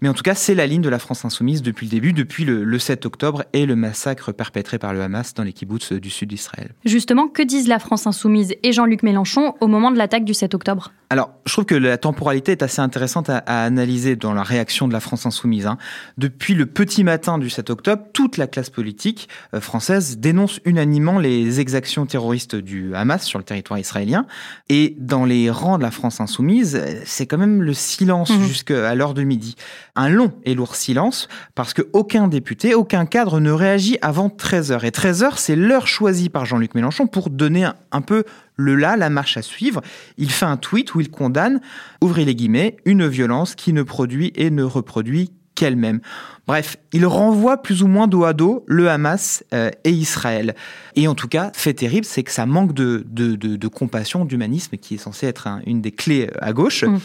Mais 0.00 0.08
en 0.08 0.14
tout 0.14 0.22
cas, 0.22 0.36
c'est 0.36 0.54
la 0.54 0.68
ligne 0.68 0.82
de 0.82 0.88
la 0.88 1.00
France 1.00 1.24
insoumise 1.24 1.60
depuis 1.60 1.86
le 1.86 1.90
début, 1.90 2.12
depuis 2.12 2.44
le, 2.44 2.78
7 2.78 3.04
octobre 3.04 3.42
et 3.52 3.66
le 3.66 3.74
massacre 3.74 4.30
perpétré 4.30 4.78
par 4.78 4.92
le 4.92 5.02
Hamas 5.02 5.34
dans 5.34 5.42
les 5.42 5.52
kibbutz 5.52 5.92
du 5.92 6.10
sud 6.10 6.28
d'Israël. 6.28 6.70
Justement, 6.84 7.26
que 7.26 7.42
disent 7.42 7.66
la 7.66 7.80
France 7.80 8.06
insoumise 8.06 8.54
et 8.62 8.72
Jean-Luc 8.72 9.02
Mélenchon 9.02 9.54
au 9.60 9.66
moment 9.66 9.90
de 9.90 9.98
l'attaque 9.98 10.24
du 10.24 10.34
7 10.34 10.54
octobre? 10.54 10.92
Alors, 11.08 11.30
je 11.44 11.52
trouve 11.52 11.66
que 11.66 11.76
la 11.76 11.98
temporalité 11.98 12.52
est 12.52 12.62
assez 12.64 12.80
intéressante 12.80 13.30
à, 13.30 13.38
analyser 13.38 14.16
dans 14.16 14.34
la 14.34 14.42
réaction 14.42 14.88
de 14.88 14.92
la 14.92 14.98
France 14.98 15.24
insoumise. 15.24 15.66
Hein. 15.66 15.78
Depuis 16.18 16.54
le 16.54 16.66
petit 16.66 17.04
matin 17.04 17.38
du 17.38 17.48
7 17.48 17.70
octobre, 17.70 18.02
toute 18.12 18.36
la 18.38 18.48
classe 18.48 18.70
politique 18.70 19.28
euh, 19.54 19.60
française 19.60 20.18
dénonce 20.18 20.58
unanimement 20.64 21.20
les 21.20 21.60
exactions 21.60 22.06
terroristes 22.06 22.56
du 22.56 22.94
Hamas 22.96 23.22
sur 23.24 23.38
le 23.38 23.44
territoire 23.44 23.78
israélien. 23.78 24.26
Et 24.68 24.96
dans 24.98 25.24
les 25.24 25.48
rangs 25.48 25.78
de 25.78 25.82
la 25.84 25.92
France 25.92 26.20
insoumise, 26.20 26.74
euh, 26.74 27.00
c'est 27.04 27.26
quand 27.26 27.38
même 27.38 27.62
le 27.62 27.74
silence 27.74 28.30
mmh. 28.30 28.42
jusqu'à 28.42 28.94
l'heure 28.96 29.14
de 29.14 29.22
midi. 29.22 29.54
Un 29.94 30.08
long 30.08 30.32
et 30.44 30.54
lourd 30.54 30.74
silence 30.74 31.28
parce 31.54 31.72
que 31.72 31.82
aucun 31.92 32.26
député, 32.26 32.74
aucun 32.74 33.06
cadre 33.06 33.38
ne 33.38 33.52
réagit 33.52 33.96
avant 34.02 34.28
13 34.28 34.72
h 34.72 34.84
Et 34.84 34.90
13 34.90 35.22
h 35.22 35.32
c'est 35.36 35.56
l'heure 35.56 35.86
choisie 35.86 36.30
par 36.30 36.46
Jean-Luc 36.46 36.74
Mélenchon 36.74 37.06
pour 37.06 37.30
donner 37.30 37.68
un 37.92 38.00
peu 38.00 38.24
le 38.56 38.74
là, 38.74 38.96
la 38.96 39.10
marche 39.10 39.36
à 39.36 39.42
suivre, 39.42 39.82
il 40.16 40.30
fait 40.30 40.46
un 40.46 40.56
tweet 40.56 40.94
où 40.94 41.00
il 41.00 41.10
condamne, 41.10 41.60
ouvrez 42.00 42.24
les 42.24 42.34
guillemets, 42.34 42.76
une 42.84 43.06
violence 43.06 43.54
qui 43.54 43.72
ne 43.72 43.82
produit 43.82 44.32
et 44.34 44.50
ne 44.50 44.62
reproduit 44.62 45.30
qu'elle-même. 45.56 46.00
Bref, 46.46 46.76
il 46.92 47.04
renvoie 47.06 47.62
plus 47.62 47.82
ou 47.82 47.88
moins 47.88 48.06
dos 48.06 48.24
à 48.24 48.32
dos 48.32 48.64
le 48.68 48.88
Hamas 48.88 49.42
euh, 49.52 49.70
et 49.82 49.90
Israël. 49.90 50.54
Et 50.94 51.08
en 51.08 51.16
tout 51.16 51.26
cas, 51.26 51.50
fait 51.54 51.74
terrible, 51.74 52.04
c'est 52.04 52.22
que 52.22 52.30
ça 52.30 52.46
manque 52.46 52.72
de, 52.72 53.04
de, 53.08 53.68
compassion, 53.68 54.24
d'humanisme, 54.24 54.76
qui 54.76 54.94
est 54.94 54.98
censé 54.98 55.26
être 55.26 55.48
une 55.66 55.80
des 55.80 55.92
clés 55.92 56.30
à 56.40 56.52
gauche. 56.52 56.84
Mm. 56.84 56.98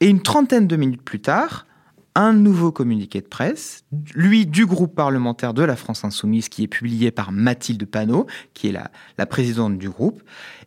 Et 0.00 0.08
une 0.08 0.22
trentaine 0.22 0.68
de 0.68 0.76
minutes 0.76 1.02
plus 1.02 1.20
tard, 1.20 1.66
un 2.14 2.32
nouveau 2.32 2.70
communiqué 2.70 3.20
de 3.20 3.26
presse, 3.26 3.84
lui 4.14 4.46
du 4.46 4.66
groupe 4.66 4.94
parlementaire 4.94 5.54
de 5.54 5.64
la 5.64 5.74
France 5.74 6.04
Insoumise, 6.04 6.48
qui 6.48 6.62
est 6.62 6.68
publié 6.68 7.10
par 7.10 7.32
Mathilde 7.32 7.84
Panot, 7.86 8.26
qui 8.52 8.68
est 8.68 8.72
la, 8.72 8.90
la 9.18 9.26
présidente 9.26 9.78
du 9.78 9.88
groupe. 9.88 10.22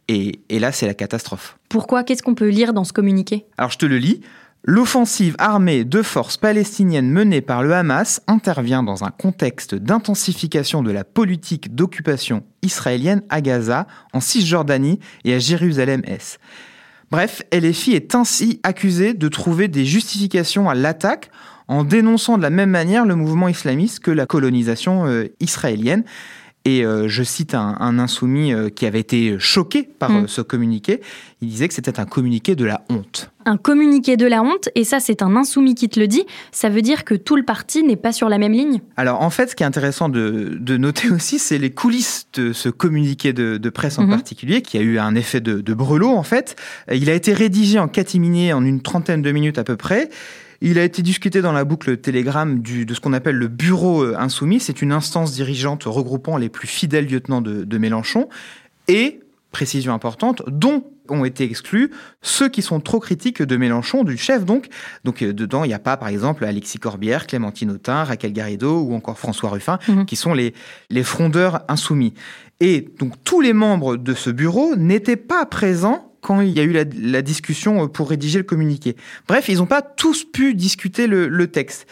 Et, 0.08 0.40
là, 0.50 0.72
c'est 0.72 0.88
la 0.88 0.94
catastrophe. 0.94 1.58
Pourquoi? 1.70 2.04
Qu'est-ce 2.04 2.24
qu'on 2.24 2.36
peut 2.36 2.50
lire 2.50 2.74
dans 2.74 2.84
ce 2.84 2.94
communiqué? 2.94 3.46
Alors, 3.58 3.72
je 3.72 3.78
te 3.78 3.86
le 3.86 3.98
lis. 3.98 4.22
L'offensive 4.64 5.36
armée 5.38 5.86
de 5.86 6.02
forces 6.02 6.36
palestiniennes 6.36 7.10
menée 7.10 7.42
par 7.42 7.64
le 7.64 7.74
Hamas 7.74 8.22
intervient 8.28 8.84
dans 8.84 9.04
un 9.04 9.12
contexte 9.12 9.76
d'intensification 9.76 10.82
de 10.82 10.92
la 10.92 11.04
politique 11.04 11.74
d'occupation 11.76 12.44
israélienne 12.64 13.22
à 13.30 13.42
Gaza, 13.42 13.88
en 14.14 14.20
Cisjordanie 14.20 15.00
et 15.24 15.34
à 15.34 15.40
Jérusalem-Est. 15.40 16.40
Bref, 17.12 17.44
LFI 17.54 17.94
est 17.94 18.16
ainsi 18.16 18.60
accusé 18.64 19.14
de 19.14 19.28
trouver 19.30 19.70
des 19.70 19.86
justifications 19.86 20.70
à 20.70 20.76
l'attaque 20.76 21.32
en 21.70 21.84
dénonçant 21.84 22.38
de 22.38 22.44
la 22.44 22.50
même 22.50 22.70
manière 22.70 23.06
le 23.06 23.16
mouvement 23.16 23.48
islamiste 23.48 24.00
que 24.00 24.12
la 24.12 24.26
colonisation 24.26 25.06
euh, 25.06 25.28
israélienne. 25.40 26.04
Et 26.66 26.86
euh, 26.86 27.08
je 27.08 27.24
cite 27.24 27.54
un, 27.54 28.00
insoumis 28.00 28.54
euh, 28.54 28.70
qui 28.70 28.86
avait 28.86 29.00
été 29.00 29.38
choqué 29.40 29.84
par 29.84 30.12
mm. 30.12 30.28
ce 30.28 30.42
communiqué. 30.42 31.02
Il 31.42 31.48
disait 31.48 31.68
que 31.68 31.74
c'était 31.74 32.00
un 32.00 32.06
communiqué 32.06 32.56
de 32.56 32.66
la 32.66 32.84
honte. 32.90 33.32
Un 33.46 33.56
communiqué 33.56 34.18
de 34.18 34.26
la 34.26 34.42
honte, 34.42 34.68
et 34.76 34.84
ça 34.84 35.00
c'est 35.00 35.22
un 35.22 35.38
insoumis 35.38 35.76
qui 35.76 35.88
te 35.88 35.98
le 35.98 36.08
dit, 36.08 36.26
ça 36.52 36.68
veut 36.68 36.82
dire 36.82 37.06
que 37.06 37.16
tout 37.16 37.38
le 37.38 37.44
parti 37.44 37.84
n'est 37.84 37.96
pas 37.96 38.12
sur 38.12 38.28
la 38.28 38.38
même 38.38 38.52
ligne? 38.52 38.82
Alors 38.98 39.22
en 39.22 39.30
fait, 39.30 39.52
ce 39.52 39.56
qui 39.56 39.64
est 39.64 39.66
intéressant 39.66 40.10
de, 40.10 40.78
noter 40.78 41.10
aussi, 41.10 41.40
c'est 41.40 41.58
les 41.58 41.72
coulisses 41.72 42.28
de 42.34 42.52
ce 42.52 42.68
communiqué 42.68 43.32
de, 43.32 43.70
presse 43.70 43.98
en 44.00 44.04
mhm. 44.04 44.10
particulier, 44.10 44.62
qui 44.62 44.78
a 44.78 44.82
eu 44.82 45.00
un 45.00 45.16
effet 45.16 45.40
de, 45.40 45.62
de 45.62 45.74
brelot 45.74 46.10
en 46.10 46.24
fait. 46.24 46.58
Il 46.92 47.10
a 47.10 47.14
été 47.14 47.34
rédigé 47.34 47.80
en 47.80 47.88
catimini 47.88 48.52
en 48.52 48.66
une 48.66 48.82
trentaine 48.82 49.22
de 49.22 49.32
minutes 49.32 49.58
à 49.58 49.64
peu 49.64 49.78
près. 49.78 50.10
Il 50.62 50.80
a 50.80 50.84
été 50.84 51.02
discuté 51.02 51.42
dans 51.42 51.52
la 51.52 51.64
boucle 51.64 51.98
Telegram 51.98 52.62
de 52.62 52.94
ce 52.94 53.00
qu'on 53.00 53.14
appelle 53.14 53.36
le 53.36 53.48
bureau 53.48 54.04
euh, 54.04 54.16
insoumis. 54.18 54.60
C'est 54.60 54.82
une 54.82 54.92
instance 54.92 55.34
dirigeante 55.34 55.84
regroupant 55.84 56.38
les 56.38 56.50
plus 56.50 56.68
fidèles 56.68 57.08
lieutenants 57.08 57.42
de, 57.42 57.78
Mélenchon. 57.78 58.28
Et, 58.88 59.20
précision 59.52 59.94
importante, 59.94 60.44
dont 60.48 60.84
ont 61.10 61.24
été 61.24 61.46
exclus 61.46 61.92
ceux 62.22 62.50
qui 62.50 62.62
sont 62.62 62.82
trop 62.82 63.00
critiques 63.00 63.42
de 63.42 63.56
Mélenchon, 63.56 64.04
du 64.04 64.18
chef 64.18 64.44
donc. 64.44 64.68
Donc 65.06 65.22
euh, 65.22 65.32
dedans, 65.34 65.64
il 65.64 65.68
n'y 65.68 65.74
a 65.74 65.80
pas 65.80 65.96
par 65.96 66.10
exemple 66.10 66.44
Alexis 66.44 66.80
Corbière, 66.80 67.28
Clémentine 67.28 67.72
Autain, 67.72 68.04
Raquel 68.04 68.34
Garrido 68.34 68.82
ou 68.82 68.94
encore 68.94 69.18
François 69.18 69.50
Ruffin, 69.50 69.80
mhm. 69.88 70.06
qui 70.06 70.18
sont 70.18 70.34
les, 70.34 70.54
les 70.90 71.04
frondeurs 71.04 71.62
insoumis. 71.70 72.14
Et 72.60 72.90
donc 73.00 73.14
tous 73.24 73.40
les 73.40 73.54
membres 73.54 73.96
de 73.96 74.14
ce 74.14 74.30
bureau 74.30 74.76
n'étaient 74.76 75.16
pas 75.16 75.46
présents 75.46 76.12
quand 76.27 76.41
il 76.41 76.50
y 76.50 76.60
a 76.60 76.63
eu 76.63 76.74
la, 76.74 77.22
discussion 77.22 77.86
euh, 77.86 77.88
pour 77.88 78.10
rédiger 78.10 78.38
le 78.38 78.43
communiqué. 78.43 78.98
Bref, 79.29 79.48
ils 79.48 79.60
n'ont 79.60 79.65
pas 79.65 79.81
tous 79.81 80.25
pu 80.25 80.55
discuter 80.55 81.07
le, 81.07 81.48
texte. 81.48 81.88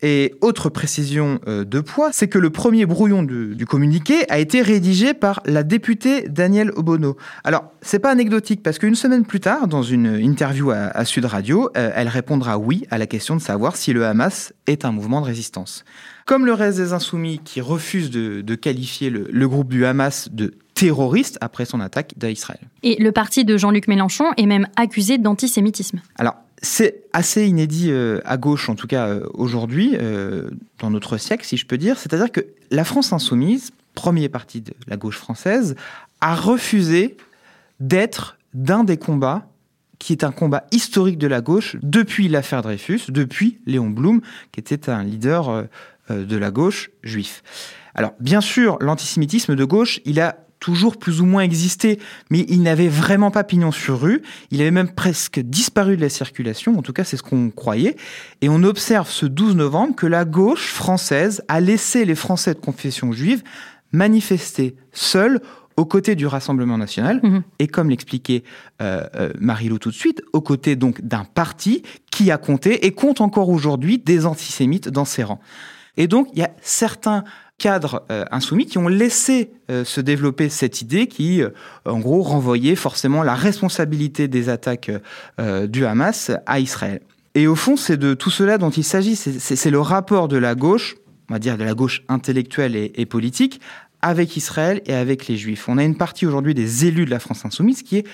Et 0.00 0.36
autre 0.40 0.68
précision 0.68 1.40
euh, 1.48 1.64
de 1.64 1.80
poids, 1.80 2.10
c'est 2.12 2.28
que 2.28 2.38
le 2.38 2.50
premier 2.50 2.86
brouillon 2.86 3.24
du, 3.24 3.66
communiqué 3.66 4.30
a 4.30 4.38
été 4.38 4.62
rédigé 4.62 5.12
par 5.12 5.42
la 5.44 5.64
députée 5.64 6.28
Danielle 6.28 6.70
Obono. 6.76 7.16
Alors, 7.42 7.64
c'est 7.82 7.98
pas 7.98 8.12
anecdotique 8.12 8.62
parce 8.62 8.78
qu'une 8.78 8.94
semaine 8.94 9.24
plus 9.24 9.40
tard, 9.40 9.66
dans 9.66 9.82
une 9.82 10.06
interview 10.06 10.70
à, 10.70 11.04
Sud 11.04 11.24
Radio, 11.24 11.68
euh, 11.76 11.90
elle 11.92 12.08
répondra 12.08 12.58
oui 12.58 12.86
à 12.92 12.98
la 12.98 13.08
question 13.08 13.34
de 13.34 13.40
savoir 13.42 13.74
si 13.74 13.92
le 13.92 14.06
Hamas 14.06 14.52
est 14.68 14.84
un 14.84 14.92
mouvement 14.92 15.20
de 15.20 15.26
résistance. 15.26 15.84
Comme 16.26 16.46
le 16.46 16.52
reste 16.52 16.78
des 16.78 16.92
insoumis 16.92 17.40
qui 17.44 17.60
refusent 17.60 18.12
de, 18.12 18.54
qualifier 18.54 19.10
le 19.10 19.48
groupe 19.48 19.68
du 19.68 19.84
Hamas 19.84 20.28
de 20.30 20.54
terroriste 20.80 21.36
après 21.42 21.66
son 21.66 21.78
attaque 21.78 22.14
d'Israël. 22.16 22.60
Et 22.82 22.96
le 23.02 23.12
parti 23.12 23.44
de 23.44 23.58
Jean-Luc 23.58 23.86
Mélenchon 23.86 24.32
est 24.38 24.46
même 24.46 24.66
accusé 24.76 25.18
d'antisémitisme. 25.18 26.00
Alors, 26.16 26.36
c'est 26.62 27.04
assez 27.12 27.46
inédit 27.46 27.90
euh, 27.90 28.20
à 28.24 28.38
gauche, 28.38 28.70
en 28.70 28.74
tout 28.76 28.86
cas 28.86 29.08
euh, 29.08 29.26
aujourd'hui, 29.34 29.94
euh, 30.00 30.48
dans 30.78 30.90
notre 30.90 31.18
siècle, 31.18 31.44
si 31.44 31.58
je 31.58 31.66
peux 31.66 31.76
dire. 31.76 31.98
C'est-à-dire 31.98 32.32
que 32.32 32.46
la 32.70 32.84
France 32.84 33.12
insoumise, 33.12 33.72
premier 33.94 34.30
parti 34.30 34.62
de 34.62 34.72
la 34.86 34.96
gauche 34.96 35.18
française, 35.18 35.76
a 36.22 36.34
refusé 36.34 37.18
d'être 37.78 38.38
d'un 38.54 38.82
des 38.82 38.96
combats 38.96 39.48
qui 39.98 40.14
est 40.14 40.24
un 40.24 40.32
combat 40.32 40.64
historique 40.72 41.18
de 41.18 41.26
la 41.26 41.42
gauche 41.42 41.76
depuis 41.82 42.28
l'affaire 42.28 42.62
Dreyfus, 42.62 43.02
depuis 43.10 43.58
Léon 43.66 43.90
Blum, 43.90 44.22
qui 44.50 44.60
était 44.60 44.88
un 44.88 45.04
leader 45.04 45.66
de 46.08 46.36
la 46.36 46.50
gauche 46.50 46.90
juif. 47.02 47.42
Alors, 47.94 48.14
bien 48.18 48.40
sûr, 48.40 48.78
l'antisémitisme 48.80 49.56
de 49.56 49.64
gauche, 49.64 50.00
il 50.06 50.18
a 50.20 50.38
toujours 50.60 50.98
plus 50.98 51.20
ou 51.20 51.26
moins 51.26 51.42
existé, 51.42 51.98
mais 52.30 52.44
il 52.48 52.62
n'avait 52.62 52.88
vraiment 52.88 53.30
pas 53.30 53.44
pignon 53.44 53.72
sur 53.72 54.00
rue. 54.00 54.22
Il 54.50 54.60
avait 54.60 54.70
même 54.70 54.92
presque 54.92 55.40
disparu 55.40 55.96
de 55.96 56.02
la 56.02 56.10
circulation, 56.10 56.78
en 56.78 56.82
tout 56.82 56.92
cas 56.92 57.04
c'est 57.04 57.16
ce 57.16 57.22
qu'on 57.22 57.50
croyait. 57.50 57.96
Et 58.42 58.48
on 58.48 58.62
observe 58.62 59.10
ce 59.10 59.26
12 59.26 59.56
novembre 59.56 59.96
que 59.96 60.06
la 60.06 60.24
gauche 60.24 60.72
française 60.72 61.42
a 61.48 61.60
laissé 61.60 62.04
les 62.04 62.14
Français 62.14 62.54
de 62.54 62.60
confession 62.60 63.12
juive 63.12 63.42
manifester 63.92 64.76
seuls 64.92 65.40
aux 65.76 65.86
côtés 65.86 66.14
du 66.14 66.26
Rassemblement 66.26 66.76
national, 66.76 67.20
mhm. 67.22 67.42
et 67.58 67.66
comme 67.66 67.88
l'expliquait 67.88 68.44
euh, 68.82 69.06
euh, 69.14 69.32
Marie-Lou 69.40 69.78
tout 69.78 69.88
de 69.88 69.94
suite, 69.94 70.22
aux 70.34 70.42
côtés 70.42 70.76
donc 70.76 71.00
d'un 71.00 71.24
parti 71.24 71.82
qui 72.10 72.30
a 72.30 72.36
compté 72.36 72.86
et 72.86 72.92
compte 72.92 73.22
encore 73.22 73.48
aujourd'hui 73.48 73.98
des 73.98 74.26
antisémites 74.26 74.88
dans 74.90 75.06
ses 75.06 75.22
rangs. 75.22 75.40
Et 75.96 76.06
donc 76.06 76.28
il 76.34 76.40
y 76.40 76.42
a 76.42 76.50
certains 76.60 77.24
cadres 77.60 78.02
euh, 78.10 78.24
insoumis 78.32 78.66
qui 78.66 78.78
ont 78.78 78.88
laissé 78.88 79.52
euh, 79.70 79.84
se 79.84 80.00
développer 80.00 80.48
cette 80.48 80.80
idée 80.80 81.06
qui, 81.06 81.42
euh, 81.42 81.50
en 81.84 82.00
gros, 82.00 82.22
renvoyait 82.22 82.74
forcément 82.74 83.22
la 83.22 83.34
responsabilité 83.34 84.26
des 84.26 84.48
attaques 84.48 84.90
du 85.68 85.84
Hamas 85.84 86.32
à 86.46 86.58
Israël. 86.58 87.00
Et 87.34 87.46
au 87.46 87.54
fond, 87.54 87.76
c'est 87.76 87.98
de 87.98 88.14
tout 88.14 88.30
cela 88.30 88.58
dont 88.58 88.70
il 88.70 88.82
s'agit. 88.82 89.14
C'est 89.14 89.70
le 89.70 89.80
rapport 89.80 90.26
de 90.26 90.38
la 90.38 90.54
gauche, 90.54 90.96
on 91.28 91.34
va 91.34 91.38
dire 91.38 91.58
de 91.58 91.64
la 91.64 91.74
gauche 91.74 92.02
intellectuelle 92.08 92.74
et, 92.74 92.92
et, 92.96 93.06
politique, 93.06 93.60
avec 94.00 94.36
Israël 94.36 94.80
et 94.86 94.94
avec 94.94 95.28
les 95.28 95.36
Juifs. 95.36 95.68
On 95.68 95.76
a 95.76 95.84
une 95.84 95.96
partie 95.96 96.26
aujourd'hui 96.26 96.54
des 96.54 96.86
élus 96.86 97.04
de 97.04 97.10
la 97.10 97.18
France 97.18 97.44
insoumise 97.44 97.82
qui 97.82 97.98
est 97.98 98.06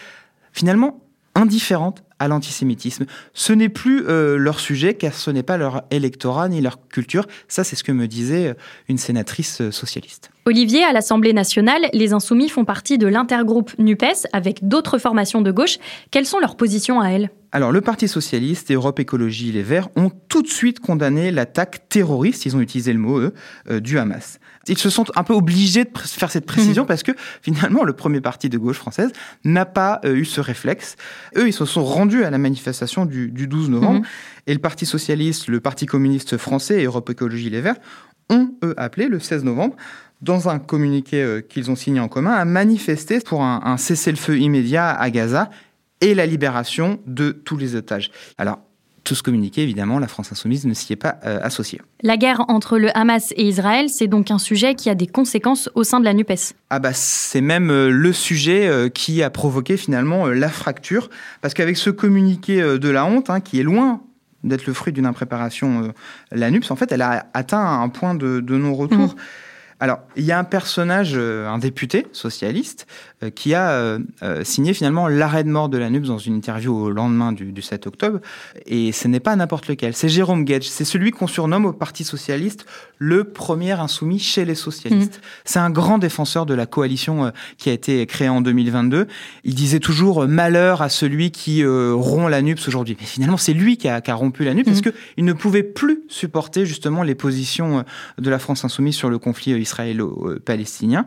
finalement 0.53 1.06
indifférentes 1.37 2.02
à 2.19 2.28
l'antisémitisme. 2.28 3.05
Ce 3.35 3.52
n'est 3.52 3.69
plus 3.69 4.07
euh, 4.09 4.38
leur 4.38 4.59
sujet 4.59 4.95
car 4.95 5.12
ce 5.12 5.31
n'est 5.31 5.43
pas 5.43 5.59
leur 5.59 5.83
électorat 5.90 6.49
ni 6.49 6.62
leur 6.62 6.88
culture. 6.88 7.26
Ça, 7.47 7.62
c'est 7.62 7.76
ce 7.76 7.85
que 7.85 7.93
me 7.93 8.09
disait 8.09 8.49
euh, 8.49 8.55
une 8.88 8.97
sénatrice 8.97 9.61
euh, 9.61 9.71
socialiste. 9.71 10.31
Olivier, 10.47 10.83
à 10.83 10.93
l'Assemblée 10.93 11.35
nationale, 11.35 11.83
les 11.93 12.14
Insoumis 12.14 12.49
font 12.49 12.64
partie 12.64 12.97
de 12.97 13.07
l'intergroupe 13.07 13.73
NUPES 13.78 14.26
avec 14.33 14.66
d'autres 14.66 14.99
formations 14.99 15.43
de 15.43 15.52
gauche. 15.52 15.76
Quelles 16.11 16.26
sont 16.26 16.38
leurs 16.38 16.57
positions 16.57 17.00
à 17.00 17.11
elles? 17.11 17.31
Alors, 17.52 17.71
le 17.71 17.81
Parti 17.83 18.09
socialiste 18.09 18.71
et 18.71 18.75
Europe 18.75 18.99
Écologie 18.99 19.52
Les 19.52 19.62
Verts 19.62 19.88
ont 19.97 20.11
tout 20.28 20.43
de 20.43 20.49
suite 20.49 20.81
condamné 20.81 21.31
l'attaque 21.31 21.88
terroriste, 21.88 22.47
ils 22.47 22.57
ont 22.57 22.61
utilisé 22.61 22.93
le 22.93 22.99
mot 22.99 23.19
eux, 23.19 23.35
du 23.81 23.99
Hamas. 23.99 24.38
Ils 24.68 24.78
se 24.78 24.90
sont 24.90 25.04
un 25.14 25.23
peu 25.23 25.35
obligés 25.35 25.85
de 25.85 25.90
faire 25.94 26.30
cette 26.30 26.46
précision 26.46 26.82
mhm. 26.82 26.88
parce 26.88 27.02
que 27.02 27.12
finalement, 27.42 27.85
le 27.85 27.92
premier 27.92 28.20
parti 28.20 28.49
de 28.49 28.58
gauche 28.58 28.76
française 28.76 29.11
n'a 29.44 29.64
pas 29.64 30.00
eu 30.04 30.25
ce 30.25 30.40
réflexe. 30.40 30.96
Eux, 31.37 31.49
ils 31.49 31.52
se 31.52 31.64
sont 31.64 31.85
rendus 31.85 32.25
à 32.25 32.30
la 32.30 32.38
manifestation 32.38 33.06
du, 33.06 33.30
12 33.30 33.70
novembre. 33.70 34.00
Mhm. 34.00 34.06
Et 34.49 34.52
le 34.52 34.61
Parti 34.61 34.87
socialiste, 34.87 35.49
le 35.49 35.61
Parti 35.61 35.87
communiste 35.87 36.37
français 36.37 36.80
et 36.80 36.85
Europe 36.85 37.11
Écologie 37.11 37.50
Les 37.50 37.61
Verts 37.61 37.76
ont, 38.30 38.54
eux, 38.64 38.75
appelé 38.76 39.08
le 39.08 39.20
16 39.20 39.44
novembre 39.44 39.76
dans 40.23 40.49
un 40.49 40.58
communiqué 40.58 41.23
euh, 41.23 41.40
qu'ils 41.40 41.70
ont 41.70 41.76
signé 41.76 42.00
en 42.00 42.08
commun, 42.08 42.32
à 42.32 42.44
manifester 42.44 43.20
pour 43.20 43.42
un, 43.42 43.61
un 43.64 43.76
cessez-le-feu 43.76 44.38
immédiat 44.38 44.90
à 44.90 45.11
Gaza 45.11 45.50
et 46.00 46.14
la 46.14 46.26
libération 46.26 47.00
de 47.06 47.30
tous 47.30 47.56
les 47.56 47.75
otages. 47.75 48.11
Alors, 48.38 48.58
tout 49.07 49.15
ce 49.15 49.23
communiqué, 49.23 49.63
évidemment, 49.63 49.99
la 49.99 50.09
France 50.09 50.33
insoumise 50.33 50.67
ne 50.67 50.75
s'y 50.75 50.93
est 50.93 50.97
pas 50.97 51.19
euh, 51.25 51.39
associée. 51.41 51.81
La 52.03 52.17
guerre 52.17 52.45
entre 52.49 52.77
le 52.77 52.95
Hamas 52.97 53.33
et 53.37 53.47
Israël, 53.47 53.89
c'est 53.89 54.09
donc 54.09 54.31
un 54.31 54.39
sujet 54.39 54.75
qui 54.75 54.91
a 54.91 54.95
des 54.95 55.07
conséquences 55.07 55.71
au 55.75 55.85
sein 55.85 56.01
de 56.01 56.05
la 56.05 56.13
NUPES. 56.13 56.55
Ah 56.71 56.81
bah 56.81 56.93
c'est 56.93 57.41
même 57.41 57.71
euh, 57.71 57.89
le 57.89 58.13
sujet 58.13 58.67
euh, 58.67 58.89
qui 58.89 59.23
a 59.23 59.31
provoqué 59.31 59.77
finalement 59.77 60.27
la 60.27 60.49
fracture, 60.49 61.09
parce 61.41 61.55
qu'avec 61.55 61.77
ce 61.77 61.89
communiqué 61.89 62.61
de 62.61 62.89
la 62.89 63.07
honte, 63.07 63.31
hein, 63.31 63.41
qui 63.41 63.61
est 63.61 63.63
loin 63.63 64.03
d'être 64.43 64.67
le 64.67 64.73
fruit 64.73 64.93
d'une 64.93 65.07
impréparation, 65.07 65.93
la 66.33 66.51
NUPES, 66.51 66.71
en 66.71 66.77
fait, 66.77 66.93
elle 66.93 67.03
a 67.03 67.27
atteint 67.33 67.81
un 67.81 67.89
point 67.89 68.15
de, 68.15 68.41
non-retour. 68.41 69.15
Mmh. 69.15 69.21
Alors, 69.78 69.99
il 70.16 70.25
y 70.25 70.33
a 70.33 70.38
un 70.38 70.45
personnage, 70.45 71.16
un 71.16 71.59
député 71.59 72.06
socialiste, 72.12 72.87
euh, 73.23 73.30
qui 73.30 73.54
a 73.54 73.71
euh, 73.71 73.99
euh, 74.23 74.45
signé 74.45 74.75
finalement 74.75 75.09
l'arrêt 75.09 75.42
de 75.42 75.49
mort 75.49 75.71
de 75.71 75.78
la 75.78 75.88
NUPS 75.88 76.09
dans 76.09 76.18
une 76.18 76.35
interview 76.35 76.76
au 76.76 76.90
lendemain 76.90 77.33
du, 77.33 77.62
7 77.62 77.87
octobre. 77.87 78.21
Et 78.66 78.92
ce 78.92 79.09
n'est 79.09 79.21
pas 79.21 79.35
n'importe 79.37 79.68
lequel. 79.68 79.95
C'est 79.95 80.11
Jérôme 80.11 80.45
Gage. 80.45 80.68
C'est 80.68 80.85
celui 80.85 81.12
qu'on 81.12 81.26
surnomme 81.26 81.64
au 81.64 81.73
Parti 81.73 82.04
socialiste 82.04 82.66
le 82.99 83.25
premier 83.25 83.73
insoumis 83.73 84.18
chez 84.18 84.45
les 84.45 84.54
socialistes. 84.54 85.16
Mmh. 85.16 85.28
C'est 85.47 85.59
un 85.59 85.71
grand 85.71 85.97
défenseur 85.97 86.45
de 86.45 86.52
la 86.52 86.66
coalition 86.66 87.33
qui 87.56 87.71
a 87.71 87.73
été 87.73 88.04
créée 88.04 88.28
en 88.28 88.42
2022. 88.42 89.06
Il 89.45 89.54
disait 89.54 89.80
toujours 89.80 90.28
malheur 90.28 90.83
à 90.83 90.90
celui 90.90 91.30
qui 91.30 91.64
rompt 91.64 92.28
la 92.28 92.42
NUPS 92.42 92.68
aujourd'hui. 92.68 92.99
Mais 93.00 93.06
finalement, 93.06 93.38
c'est 93.38 93.54
lui 93.54 93.78
qui 93.78 93.88
a, 93.88 94.02
rompu 94.09 94.45
la 94.45 94.52
NUPS 94.52 94.66
mmh. 94.66 94.71
parce 94.71 94.83
qu'il 94.83 95.25
ne 95.25 95.33
pouvait 95.33 95.62
plus 95.62 96.00
supporter 96.09 96.66
justement 96.66 97.02
les 97.02 97.14
positions 97.14 97.85
de 98.18 98.30
la 98.30 98.38
France 98.38 98.62
insoumise 98.62 98.95
sur 98.95 99.09
le 99.09 99.18
conflit 99.18 99.54
israélo-palestinien. 99.66 101.04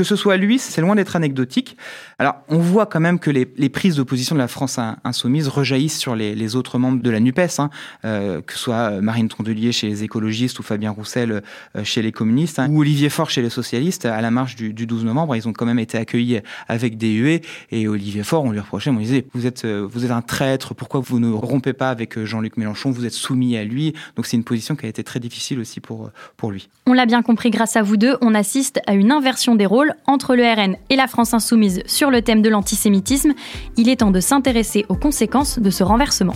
Que 0.00 0.04
ce 0.04 0.16
soit 0.16 0.38
lui, 0.38 0.58
c'est 0.58 0.80
loin 0.80 0.94
d'être 0.94 1.14
anecdotique. 1.14 1.76
Alors, 2.18 2.36
on 2.48 2.56
voit 2.56 2.86
quand 2.86 3.00
même 3.00 3.18
que 3.18 3.30
les, 3.30 3.44
prises 3.68 3.96
d'opposition 3.96 4.34
de 4.34 4.40
la 4.40 4.48
France 4.48 4.80
insoumise 5.04 5.46
rejaillissent 5.46 5.98
sur 5.98 6.16
les, 6.16 6.56
autres 6.56 6.78
membres 6.78 7.02
de 7.02 7.10
la 7.10 7.20
NUPES, 7.20 7.58
hein, 7.58 7.68
euh, 8.06 8.40
que 8.40 8.54
ce 8.54 8.58
soit 8.58 9.02
Marine 9.02 9.28
Tondelier 9.28 9.72
chez 9.72 9.88
les 9.88 10.02
écologistes 10.02 10.58
ou 10.58 10.62
Fabien 10.62 10.90
Roussel 10.90 11.42
euh, 11.76 11.84
chez 11.84 12.00
les 12.00 12.12
communistes, 12.12 12.58
hein, 12.58 12.70
ou 12.70 12.80
Olivier 12.80 13.10
Faure 13.10 13.28
chez 13.28 13.42
les 13.42 13.50
socialistes. 13.50 14.06
À 14.06 14.22
la 14.22 14.30
marche 14.30 14.56
du, 14.56 14.72
12 14.72 15.04
novembre, 15.04 15.36
ils 15.36 15.46
ont 15.46 15.52
quand 15.52 15.66
même 15.66 15.78
été 15.78 15.98
accueillis 15.98 16.40
avec 16.66 16.96
des 16.96 17.12
huées. 17.12 17.42
Et 17.70 17.86
Olivier 17.86 18.22
Faure, 18.22 18.44
on 18.44 18.52
lui 18.52 18.60
reprochait, 18.60 18.88
on 18.88 18.96
lui 18.96 19.04
disait, 19.04 19.26
vous 19.34 19.44
êtes, 19.44 19.66
euh, 19.66 19.86
vous 19.86 20.06
êtes 20.06 20.12
un 20.12 20.22
traître, 20.22 20.74
pourquoi 20.74 21.00
vous 21.00 21.20
ne 21.20 21.30
rompez 21.30 21.74
pas 21.74 21.90
avec 21.90 22.18
Jean-Luc 22.24 22.56
Mélenchon, 22.56 22.90
vous 22.90 23.04
êtes 23.04 23.12
soumis 23.12 23.58
à 23.58 23.64
lui. 23.64 23.92
Donc 24.16 24.24
c'est 24.24 24.38
une 24.38 24.44
position 24.44 24.76
qui 24.76 24.86
a 24.86 24.88
été 24.88 25.04
très 25.04 25.20
difficile 25.20 25.60
aussi 25.60 25.80
pour, 25.80 26.10
pour 26.38 26.52
lui. 26.52 26.70
On 26.86 26.94
l'a 26.94 27.04
bien 27.04 27.20
compris 27.20 27.50
grâce 27.50 27.76
à 27.76 27.82
vous 27.82 27.98
deux, 27.98 28.16
on 28.22 28.34
assiste 28.34 28.80
à 28.86 28.94
une 28.94 29.12
inversion 29.12 29.54
des 29.56 29.66
rôles 29.66 29.89
entre 30.06 30.34
le 30.34 30.44
RN 30.44 30.76
et 30.88 30.96
la 30.96 31.06
France 31.06 31.34
insoumise 31.34 31.82
sur 31.86 32.10
le 32.10 32.22
thème 32.22 32.42
de 32.42 32.48
l'antisémitisme, 32.48 33.32
il 33.76 33.88
est 33.88 33.96
temps 33.96 34.10
de 34.10 34.20
s'intéresser 34.20 34.86
aux 34.88 34.96
conséquences 34.96 35.58
de 35.58 35.70
ce 35.70 35.82
renversement. 35.82 36.34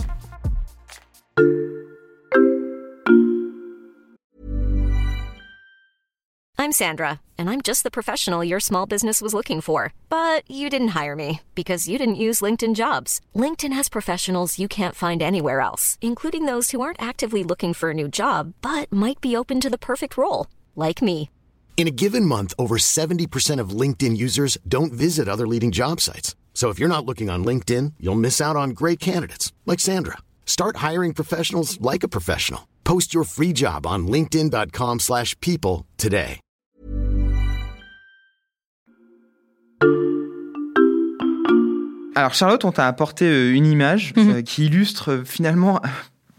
I'm 6.65 6.71
Sandra, 6.71 7.21
and 7.37 7.47
I'm 7.47 7.61
just 7.61 7.83
the 7.83 7.91
professional 7.91 8.43
your 8.43 8.59
small 8.59 8.87
business 8.87 9.21
was 9.21 9.35
looking 9.35 9.61
for. 9.61 9.93
But 10.09 10.49
you 10.49 10.67
didn't 10.67 10.95
hire 10.99 11.15
me 11.15 11.41
because 11.53 11.87
you 11.87 11.99
didn't 11.99 12.23
use 12.27 12.41
LinkedIn 12.41 12.73
jobs. 12.73 13.21
LinkedIn 13.35 13.73
has 13.73 13.87
professionals 13.87 14.57
you 14.57 14.67
can't 14.67 14.95
find 14.95 15.21
anywhere 15.21 15.61
else, 15.61 15.99
including 16.01 16.45
those 16.45 16.71
who 16.71 16.81
aren't 16.81 16.99
actively 16.99 17.43
looking 17.43 17.73
for 17.73 17.91
a 17.91 17.93
new 17.93 18.07
job 18.07 18.53
but 18.63 18.91
might 18.91 19.21
be 19.21 19.35
open 19.35 19.61
to 19.61 19.69
the 19.69 19.77
perfect 19.77 20.17
role, 20.17 20.47
like 20.75 21.03
me. 21.03 21.29
In 21.77 21.89
a 21.89 21.91
given 21.91 22.25
month, 22.25 22.53
over 22.57 22.77
70% 22.77 23.59
of 23.59 23.75
LinkedIn 23.81 24.15
users 24.15 24.57
don't 24.65 24.93
visit 24.93 25.27
other 25.27 25.45
leading 25.45 25.71
job 25.71 25.99
sites. 25.99 26.35
So 26.53 26.69
if 26.69 26.79
you're 26.79 26.95
not 26.95 27.05
looking 27.05 27.29
on 27.29 27.43
LinkedIn, 27.43 27.93
you'll 27.99 28.15
miss 28.15 28.39
out 28.39 28.55
on 28.55 28.69
great 28.69 28.99
candidates 28.99 29.51
like 29.65 29.81
Sandra. 29.81 30.17
Start 30.45 30.77
hiring 30.77 31.13
professionals 31.13 31.79
like 31.81 32.01
a 32.03 32.07
professional. 32.07 32.61
Post 32.85 33.13
your 33.13 33.25
free 33.25 33.51
job 33.51 33.85
on 33.85 34.07
linkedin.com/people 34.07 35.85
today. 35.97 36.39
Alors 42.17 42.33
Charlotte, 42.33 42.63
on 42.63 42.71
t'a 42.71 42.87
apporté 42.87 43.25
euh, 43.25 43.53
une 43.53 43.65
image 43.65 44.13
mm 44.15 44.21
-hmm. 44.21 44.43
qui 44.43 44.67
illustre 44.67 45.11
euh, 45.11 45.25
finalement 45.25 45.81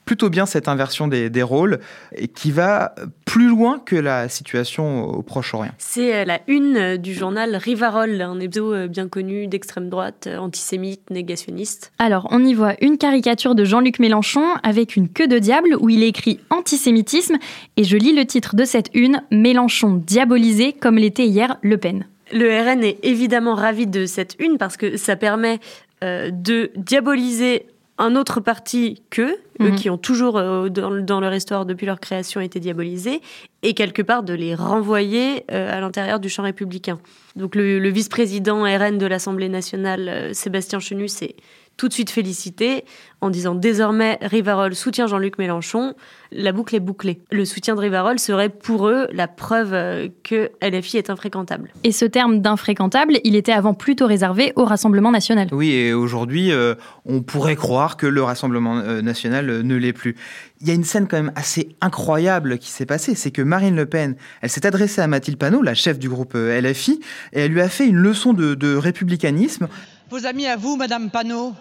plutôt 0.06 0.30
bien 0.30 0.46
cette 0.46 0.68
inversion 0.68 1.08
des, 1.08 1.42
rôles 1.42 1.80
et 2.14 2.28
qui 2.28 2.50
va 2.50 2.94
plus 3.24 3.48
loin 3.48 3.78
que 3.84 3.96
la 3.96 4.28
situation 4.28 5.04
au 5.04 5.22
Proche-Orient. 5.22 5.72
C'est 5.78 6.14
euh, 6.14 6.24
la 6.24 6.40
une 6.46 6.76
euh, 6.76 6.96
du 6.96 7.12
journal 7.12 7.56
Rivarol, 7.56 8.22
un 8.22 8.40
hebdo 8.40 8.72
euh, 8.72 8.86
bien 8.86 9.08
connu 9.08 9.48
d'extrême 9.48 9.90
droite, 9.90 10.28
antisémite, 10.38 11.10
négationniste. 11.10 11.92
Alors, 11.98 12.28
on 12.30 12.44
y 12.44 12.54
voit 12.54 12.74
une 12.80 12.98
caricature 12.98 13.54
de 13.54 13.64
Jean-Luc 13.64 13.98
Mélenchon 13.98 14.44
avec 14.62 14.96
une 14.96 15.08
queue 15.08 15.26
de 15.26 15.38
diable 15.38 15.76
où 15.80 15.90
il 15.90 16.02
écrit 16.04 16.40
antisémitisme 16.50 17.36
et 17.76 17.84
je 17.84 17.96
lis 17.96 18.14
le 18.14 18.24
titre 18.24 18.54
de 18.54 18.64
cette 18.64 18.90
une, 18.94 19.22
Mélenchon 19.32 20.02
diabolisé 20.06 20.72
comme 20.72 20.96
l'était 20.96 21.26
hier 21.26 21.58
Le 21.62 21.78
Pen. 21.78 22.06
Le 22.32 22.46
RN 22.46 22.82
est 22.84 22.98
évidemment 23.02 23.54
ravi 23.54 23.86
de 23.86 24.06
cette 24.06 24.36
une 24.38 24.56
parce 24.56 24.76
que 24.76 24.96
ça 24.96 25.16
permet 25.16 25.58
de 26.02 26.70
diaboliser 26.76 27.66
un 27.98 28.14
autre 28.14 28.40
parti 28.40 29.02
qu'eux, 29.10 29.36
eux 29.60 29.70
mhm. 29.70 29.74
qui 29.76 29.88
ont 29.90 29.96
toujours, 29.96 30.36
euh, 30.36 30.68
dans, 30.68 31.20
leur 31.20 31.34
histoire, 31.34 31.64
depuis 31.64 31.86
leur 31.86 31.98
création, 31.98 32.40
été 32.40 32.60
diabolisés, 32.60 33.22
et 33.62 33.74
quelque 33.74 34.02
part 34.02 34.22
de 34.22 34.34
les 34.34 34.54
renvoyer 34.54 35.44
euh, 35.50 35.76
à 35.76 35.80
l'intérieur 35.80 36.20
du 36.20 36.28
champ 36.28 36.42
républicain. 36.42 36.98
Donc 37.36 37.54
le, 37.54 37.88
vice-président 37.88 38.62
RN 38.64 38.98
de 38.98 39.06
l'Assemblée 39.06 39.48
nationale, 39.48 40.08
euh, 40.08 40.32
Sébastien 40.32 40.78
Chenu, 40.78 41.08
s'est 41.08 41.36
tout 41.76 41.88
de 41.88 41.92
suite 41.92 42.10
félicité 42.10 42.84
en 43.20 43.30
disant 43.30 43.54
désormais 43.54 44.18
Rivarol 44.22 44.74
soutient 44.74 45.06
Jean-Luc 45.06 45.38
Mélenchon. 45.38 45.94
La 46.32 46.52
boucle 46.52 46.74
est 46.74 46.80
bouclée. 46.80 47.20
Le 47.30 47.44
soutien 47.44 47.74
de 47.74 47.80
Rivarol 47.80 48.18
serait 48.18 48.48
pour 48.48 48.88
eux 48.88 49.06
la 49.12 49.26
preuve 49.28 49.72
euh, 49.72 50.08
que 50.22 50.50
LFI 50.62 50.98
est 50.98 51.10
infréquentable. 51.10 51.72
Et 51.84 51.92
ce 51.92 52.04
terme 52.04 52.40
d'infréquentable, 52.40 53.18
il 53.24 53.36
était 53.36 53.52
avant 53.52 53.74
plutôt 53.74 54.06
réservé 54.06 54.52
au 54.56 54.64
Rassemblement 54.64 55.10
national. 55.10 55.48
Oui, 55.52 55.72
et 55.72 55.92
aujourd'hui, 55.92 56.52
euh, 56.52 56.74
on 57.04 57.22
pourrait 57.22 57.56
croire 57.56 57.96
que 57.96 58.06
le 58.06 58.22
Rassemblement 58.22 58.78
euh, 58.78 59.02
national 59.02 59.62
ne 59.62 59.76
l'est 59.76 59.92
plus. 59.92 60.16
Il 60.60 60.68
y 60.68 60.70
a 60.70 60.74
une 60.74 60.84
scène 60.84 61.06
quand 61.06 61.16
même 61.16 61.32
assez 61.36 61.76
incroyable 61.80 62.58
qui 62.58 62.70
s'est 62.70 62.86
passée, 62.86 63.14
c'est 63.14 63.30
que 63.30 63.42
Marine 63.42 63.76
Le 63.76 63.86
Pen, 63.86 64.16
elle 64.40 64.50
s'est 64.50 64.66
adressée 64.66 65.00
à 65.00 65.06
Mathilde 65.06 65.38
Panot, 65.38 65.62
la 65.62 65.74
chef 65.74 65.98
du 65.98 66.08
groupe 66.08 66.34
LFI, 66.34 67.00
et 67.32 67.40
elle 67.40 67.52
lui 67.52 67.60
a 67.60 67.68
fait 67.68 67.86
une 67.86 67.96
leçon 67.96 68.32
de, 68.32 68.54
de 68.54 68.74
républicanisme. 68.74 69.68
Vos 70.08 70.24
amis 70.24 70.46
à 70.46 70.54
vous, 70.54 70.76
Madame 70.76 71.10
Panot, 71.10 71.52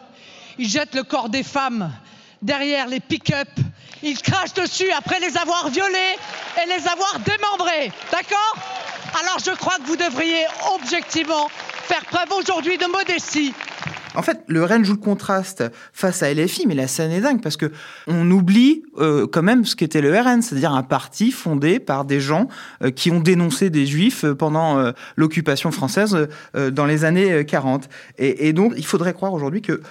ils 0.60 0.69
jettent 0.69 0.93
le 0.93 1.01
corps 1.01 1.29
des 1.29 1.41
femmes 1.41 1.91
derrière 2.45 2.88
les 2.88 2.99
pick-up. 2.99 3.49
Ils 4.03 4.21
crachent 4.21 4.53
dessus 4.53 4.89
après 4.97 5.19
les 5.19 5.36
avoir 5.36 5.69
violées 5.69 6.15
et 6.62 6.67
les 6.67 6.88
avoir 6.88 7.19
démembrées. 7.19 7.91
D'accord? 8.12 8.55
Alors 9.19 9.39
je 9.43 9.51
crois 9.51 9.75
que 9.77 9.88
vous 9.88 9.97
devriez 9.97 10.45
objectivement 10.75 11.49
faire 11.84 12.05
preuve 12.05 12.31
aujourd'hui 12.39 12.77
de 12.77 12.86
modestie. 12.86 13.53
En 14.15 14.21
fait, 14.21 14.43
le 14.47 14.63
Rennes 14.63 14.86
joue 14.86 14.93
le 14.93 14.99
contraste 14.99 15.63
face 15.93 16.23
à 16.23 16.34
LFI, 16.34 16.67
mais 16.67 16.75
la 16.75 16.88
scène 16.88 17.12
est 17.12 17.21
dingue 17.21 17.41
parce 17.41 17.58
que 17.58 17.71
on 18.08 18.29
oublie 18.31 18.84
euh, 18.97 19.27
quand 19.27 19.43
même 19.43 19.65
ce 19.65 19.75
qu'était 19.75 20.01
le 20.01 20.17
RN, 20.17 20.41
c'est-à-dire 20.41 20.73
un 20.73 20.84
parti 20.84 21.31
fondé 21.31 21.79
par 21.79 22.05
des 22.05 22.19
gens 22.19 22.47
euh, 22.81 22.91
qui 22.91 23.12
ont 23.12 23.19
dénoncé 23.19 23.69
des 23.69 23.86
juifs 23.86 24.23
euh, 24.23 24.34
pendant 24.34 24.93
l'occupation 25.15 25.71
française 25.71 26.27
dans 26.53 26.86
les 26.86 27.05
années 27.05 27.45
40. 27.45 27.89
Et, 28.17 28.47
et, 28.47 28.53
donc, 28.53 28.73
il 28.77 28.86
faudrait 28.86 29.13
croire 29.13 29.34
aujourd'hui 29.34 29.62
que 29.62 29.81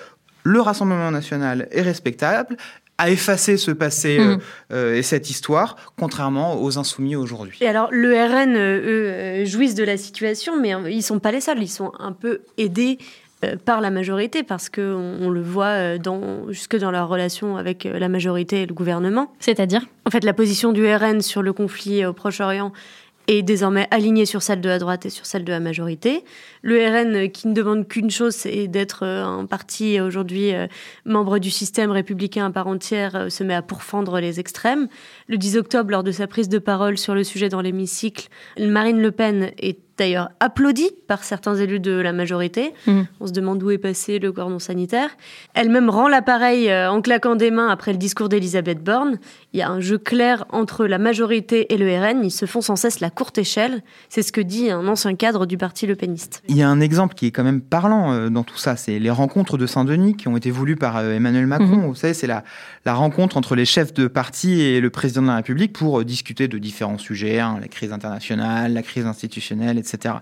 le 0.44 0.60
Rassemblement 0.60 1.10
national 1.10 1.68
est 1.72 1.82
respectable, 1.82 2.56
a 2.98 3.10
effacé 3.10 3.56
ce 3.56 3.72
passé 3.72 4.18
mm. 4.18 4.22
euh, 4.22 4.36
euh, 4.72 4.94
et 4.94 5.02
cette 5.02 5.28
histoire, 5.28 5.76
contrairement 5.98 6.62
aux 6.62 6.78
insoumis 6.78 7.16
aujourd'hui. 7.16 7.58
Et 7.60 7.66
alors, 7.66 7.88
le 7.90 8.12
RN, 8.14 8.54
euh, 8.54 9.42
eux, 9.42 9.44
jouissent 9.44 9.74
de 9.74 9.82
la 9.82 9.96
situation, 9.96 10.60
mais 10.60 10.74
ils 10.92 11.02
sont 11.02 11.18
pas 11.18 11.32
les 11.32 11.40
seuls. 11.40 11.60
Ils 11.60 11.68
sont 11.68 11.92
un 11.98 12.12
peu 12.12 12.42
aidés 12.56 12.98
euh, 13.44 13.56
par 13.62 13.80
la 13.80 13.90
majorité, 13.90 14.42
parce 14.42 14.68
qu'on 14.68 15.16
on 15.20 15.30
le 15.30 15.42
voit 15.42 15.66
euh, 15.66 15.98
dans, 15.98 16.50
jusque 16.50 16.76
dans 16.76 16.90
leur 16.90 17.08
relation 17.08 17.56
avec 17.56 17.86
euh, 17.86 17.98
la 17.98 18.08
majorité 18.08 18.62
et 18.62 18.66
le 18.66 18.74
gouvernement. 18.74 19.32
C'est-à-dire? 19.38 19.82
En 20.06 20.10
fait, 20.10 20.24
la 20.24 20.32
position 20.32 20.72
du 20.72 20.86
RN 20.86 21.20
sur 21.20 21.42
le 21.42 21.52
conflit 21.52 22.04
au 22.04 22.12
Proche-Orient 22.12 22.72
est 23.26 23.42
désormais 23.42 23.88
alignée 23.90 24.26
sur 24.26 24.42
celle 24.42 24.60
de 24.60 24.68
la 24.68 24.78
droite 24.78 25.06
et 25.06 25.10
sur 25.10 25.26
celle 25.26 25.44
de 25.44 25.52
la 25.52 25.60
majorité. 25.60 26.24
Le 26.62 26.76
RN, 26.86 27.30
qui 27.30 27.48
ne 27.48 27.54
demande 27.54 27.88
qu'une 27.88 28.10
chose, 28.10 28.34
c'est 28.34 28.68
d'être 28.68 29.04
un 29.04 29.46
parti 29.46 30.00
aujourd'hui 30.00 30.52
membre 31.04 31.38
du 31.38 31.50
système 31.50 31.90
républicain 31.90 32.46
à 32.46 32.50
part 32.50 32.66
entière, 32.66 33.26
se 33.30 33.44
met 33.44 33.54
à 33.54 33.62
pourfendre 33.62 34.20
les 34.20 34.40
extrêmes. 34.40 34.88
Le 35.28 35.36
10 35.36 35.56
octobre, 35.56 35.90
lors 35.90 36.02
de 36.02 36.12
sa 36.12 36.26
prise 36.26 36.48
de 36.48 36.58
parole 36.58 36.98
sur 36.98 37.14
le 37.14 37.24
sujet 37.24 37.48
dans 37.48 37.60
l'hémicycle, 37.60 38.28
Marine 38.58 39.00
Le 39.00 39.10
Pen 39.10 39.52
est 39.58 39.78
d'ailleurs 39.98 40.30
applaudie 40.40 40.90
par 41.06 41.24
certains 41.24 41.54
élus 41.54 41.80
de 41.80 41.92
la 41.92 42.12
majorité. 42.12 42.72
Mmh. 42.86 43.02
On 43.20 43.26
se 43.26 43.32
demande 43.32 43.62
où 43.62 43.70
est 43.70 43.78
passé 43.78 44.18
le 44.18 44.32
cordon 44.32 44.58
sanitaire. 44.58 45.10
Elle-même 45.54 45.90
rend 45.90 46.08
l'appareil 46.08 46.70
euh, 46.70 46.90
en 46.90 47.00
claquant 47.00 47.36
des 47.36 47.50
mains 47.50 47.68
après 47.68 47.92
le 47.92 47.98
discours 47.98 48.28
d'Elisabeth 48.28 48.82
Borne. 48.82 49.18
Il 49.52 49.60
y 49.60 49.62
a 49.62 49.70
un 49.70 49.80
jeu 49.80 49.98
clair 49.98 50.44
entre 50.50 50.86
la 50.86 50.98
majorité 50.98 51.72
et 51.72 51.76
le 51.76 51.86
RN. 51.86 52.24
Ils 52.24 52.30
se 52.30 52.46
font 52.46 52.60
sans 52.60 52.76
cesse 52.76 53.00
la 53.00 53.10
courte 53.10 53.38
échelle. 53.38 53.82
C'est 54.08 54.22
ce 54.22 54.32
que 54.32 54.40
dit 54.40 54.70
un 54.70 54.86
ancien 54.88 55.14
cadre 55.14 55.46
du 55.46 55.56
parti 55.56 55.86
Le 55.86 55.94
Peniste. 55.94 56.42
Il 56.48 56.56
y 56.56 56.62
a 56.62 56.68
un 56.68 56.80
exemple 56.80 57.14
qui 57.14 57.26
est 57.26 57.30
quand 57.30 57.44
même 57.44 57.60
parlant 57.60 58.12
euh, 58.12 58.30
dans 58.30 58.42
tout 58.42 58.56
ça, 58.56 58.76
c'est 58.76 58.98
les 58.98 59.10
rencontres 59.10 59.58
de 59.58 59.66
Saint-Denis 59.66 60.16
qui 60.16 60.28
ont 60.28 60.36
été 60.36 60.50
voulues 60.50 60.76
par 60.76 60.96
euh, 60.96 61.12
Emmanuel 61.12 61.46
Macron. 61.46 61.76
Mhm. 61.76 61.86
Vous 61.86 61.94
savez, 61.94 62.14
c'est 62.14 62.26
la, 62.26 62.44
la 62.84 62.94
rencontre 62.94 63.36
entre 63.36 63.54
les 63.54 63.64
chefs 63.64 63.94
de 63.94 64.08
parti 64.08 64.60
et 64.60 64.80
le 64.80 64.90
président 64.90 65.22
de 65.22 65.28
la 65.28 65.36
République 65.36 65.72
pour 65.72 66.04
discuter 66.04 66.48
de 66.48 66.58
différents 66.58 66.98
sujets, 66.98 67.38
hein, 67.40 67.58
la 67.60 67.68
crise 67.68 67.92
internationale, 67.92 68.72
la 68.72 68.82
crise 68.82 69.06
institutionnelle, 69.06 69.78
etc. 69.84 70.16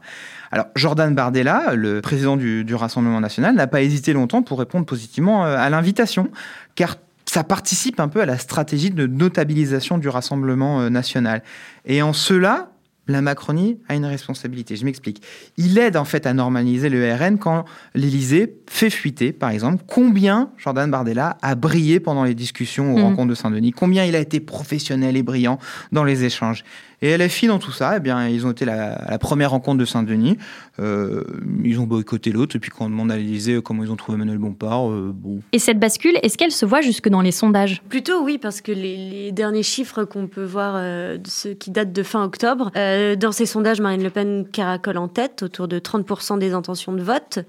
Alors, 0.50 0.66
Jordan 0.76 1.14
Bardella, 1.14 1.74
le 1.74 2.00
président 2.00 2.36
du, 2.36 2.64
du 2.64 2.74
Rassemblement 2.74 3.20
national, 3.20 3.54
n'a 3.54 3.66
pas 3.66 3.82
hésité 3.82 4.12
longtemps 4.12 4.42
pour 4.42 4.58
répondre 4.58 4.84
positivement 4.86 5.44
euh, 5.46 5.56
à 5.56 5.70
l'invitation, 5.70 6.30
car 6.74 6.96
ça 7.26 7.44
participe 7.44 8.00
un 8.00 8.08
peu 8.08 8.20
à 8.20 8.26
la 8.26 8.36
stratégie 8.36 8.90
de 8.90 9.06
notabilisation 9.06 9.96
du 9.98 10.08
Rassemblement 10.08 10.82
euh, 10.82 10.90
national. 10.90 11.42
Et 11.86 12.02
en 12.02 12.12
cela, 12.12 12.68
la 13.08 13.20
Macronie 13.20 13.78
a 13.88 13.96
une 13.96 14.04
responsabilité. 14.04 14.76
Je 14.76 14.84
m'explique. 14.84 15.22
Il 15.56 15.76
aide 15.78 15.96
en 15.96 16.04
fait 16.04 16.24
à 16.26 16.34
normaliser 16.34 16.88
le 16.88 17.12
RN 17.12 17.36
quand 17.38 17.64
l'Élysée 17.94 18.54
fait 18.70 18.90
fuiter, 18.90 19.32
par 19.32 19.50
exemple, 19.50 19.82
combien 19.88 20.50
Jordan 20.56 20.88
Bardella 20.90 21.36
a 21.42 21.54
brillé 21.56 21.98
pendant 21.98 22.22
les 22.22 22.34
discussions 22.34 22.94
aux 22.94 22.98
Mhm. 22.98 23.02
rencontres 23.04 23.30
de 23.30 23.34
Saint-Denis, 23.34 23.72
combien 23.72 24.04
il 24.04 24.14
a 24.14 24.20
été 24.20 24.38
professionnel 24.38 25.16
et 25.16 25.22
brillant 25.24 25.58
dans 25.90 26.04
les 26.04 26.22
échanges. 26.24 26.62
Et 27.02 27.16
LFI, 27.16 27.48
dans 27.48 27.58
tout 27.58 27.72
ça, 27.72 27.96
eh 27.96 28.00
bien, 28.00 28.28
ils 28.28 28.46
ont 28.46 28.52
été 28.52 28.64
la, 28.64 28.92
à 28.92 29.10
la 29.10 29.18
première 29.18 29.50
rencontre 29.50 29.78
de 29.78 29.84
Saint-Denis. 29.84 30.38
Euh, 30.78 31.24
ils 31.64 31.80
ont 31.80 31.84
boycotté 31.84 32.30
l'autre. 32.30 32.54
Et 32.54 32.60
puis, 32.60 32.70
quand 32.70 32.86
on 32.86 32.90
demande 32.90 33.10
à 33.10 33.16
l'Élysée 33.16 33.60
comment 33.60 33.82
ils 33.82 33.90
ont 33.90 33.96
trouvé 33.96 34.16
Manuel 34.16 34.38
Bompard, 34.38 34.88
euh, 34.88 35.12
bon, 35.12 35.40
Et 35.52 35.58
cette 35.58 35.80
bascule, 35.80 36.16
est-ce 36.22 36.38
qu'elle 36.38 36.52
se 36.52 36.64
voit 36.64 36.80
jusque 36.80 37.08
dans 37.08 37.20
les 37.20 37.32
sondages? 37.32 37.82
Plutôt 37.88 38.22
oui, 38.22 38.38
parce 38.38 38.60
que 38.60 38.70
les, 38.70 38.96
les 38.96 39.32
derniers 39.32 39.64
chiffres 39.64 40.04
qu'on 40.04 40.28
peut 40.28 40.44
voir, 40.44 40.74
euh, 40.76 41.18
ceux 41.26 41.54
qui 41.54 41.72
datent 41.72 41.92
de 41.92 42.02
fin 42.04 42.22
octobre, 42.22 42.70
euh, 42.76 43.16
dans 43.16 43.32
ces 43.32 43.46
sondages, 43.46 43.80
Marine 43.80 44.04
Le 44.04 44.10
Pen 44.10 44.46
caracole 44.46 44.96
en 44.96 45.08
tête, 45.08 45.42
autour 45.42 45.66
de 45.66 45.80
30% 45.80 46.38
des 46.38 46.52
intentions 46.52 46.92
de 46.92 47.02
vote. 47.02 47.40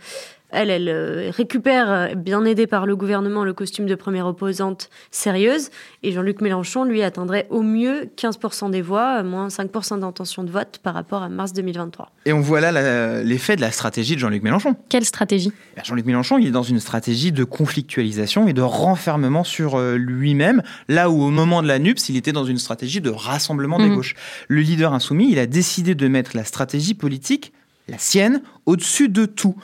Elle, 0.53 0.69
elle 0.69 0.87
euh, 0.87 1.31
récupère, 1.31 1.91
euh, 1.91 2.15
bien 2.15 2.45
aidée 2.45 2.67
par 2.67 2.85
le 2.85 2.95
gouvernement, 2.95 3.43
le 3.43 3.53
costume 3.53 3.87
de 3.87 3.95
première 3.95 4.27
opposante 4.27 4.89
sérieuse. 5.11 5.69
Et 6.03 6.11
Jean-Luc 6.11 6.41
Mélenchon, 6.41 6.83
lui, 6.83 7.01
atteindrait 7.01 7.47
au 7.49 7.61
mieux 7.63 8.09
15% 8.15 8.69
des 8.69 8.81
voix, 8.81 9.19
euh, 9.19 9.23
moins 9.23 9.47
5% 9.47 9.99
d'intention 9.99 10.43
de 10.43 10.51
vote 10.51 10.79
par 10.83 10.93
rapport 10.93 11.23
à 11.23 11.29
mars 11.29 11.53
2023. 11.53 12.11
Et 12.25 12.33
on 12.33 12.39
voit 12.41 12.61
là 12.61 13.23
l'effet 13.23 13.55
de 13.55 13.61
la 13.61 13.71
stratégie 13.71 14.13
de 14.15 14.19
Jean-Luc 14.19 14.43
Mélenchon. 14.43 14.75
Quelle 14.89 15.05
stratégie? 15.05 15.51
Eh 15.75 15.81
Jean-Luc 15.83 16.05
Mélenchon, 16.05 16.37
il 16.37 16.47
est 16.47 16.51
dans 16.51 16.63
une 16.63 16.79
stratégie 16.79 17.31
de 17.31 17.43
conflictualisation 17.43 18.47
et 18.47 18.53
de 18.53 18.61
renfermement 18.61 19.43
sur 19.43 19.79
lui-même, 19.79 20.61
là 20.87 21.09
où 21.09 21.21
au 21.23 21.29
moment 21.31 21.63
de 21.63 21.67
la 21.67 21.79
NUPS, 21.79 22.09
il 22.09 22.17
était 22.17 22.31
dans 22.31 22.45
une 22.45 22.59
stratégie 22.59 23.01
de 23.01 23.09
rassemblement 23.09 23.79
des 23.79 23.89
Mhm. 23.89 23.95
gauches. 23.95 24.15
Le 24.47 24.61
leader 24.61 24.93
insoumis, 24.93 25.31
il 25.31 25.39
a 25.39 25.45
décidé 25.47 25.95
de 25.95 26.07
mettre 26.07 26.31
la 26.35 26.43
stratégie 26.43 26.93
politique, 26.93 27.53
la 27.87 27.97
sienne, 27.97 28.41
au-dessus 28.65 29.09
de 29.09 29.25
tout. 29.25 29.55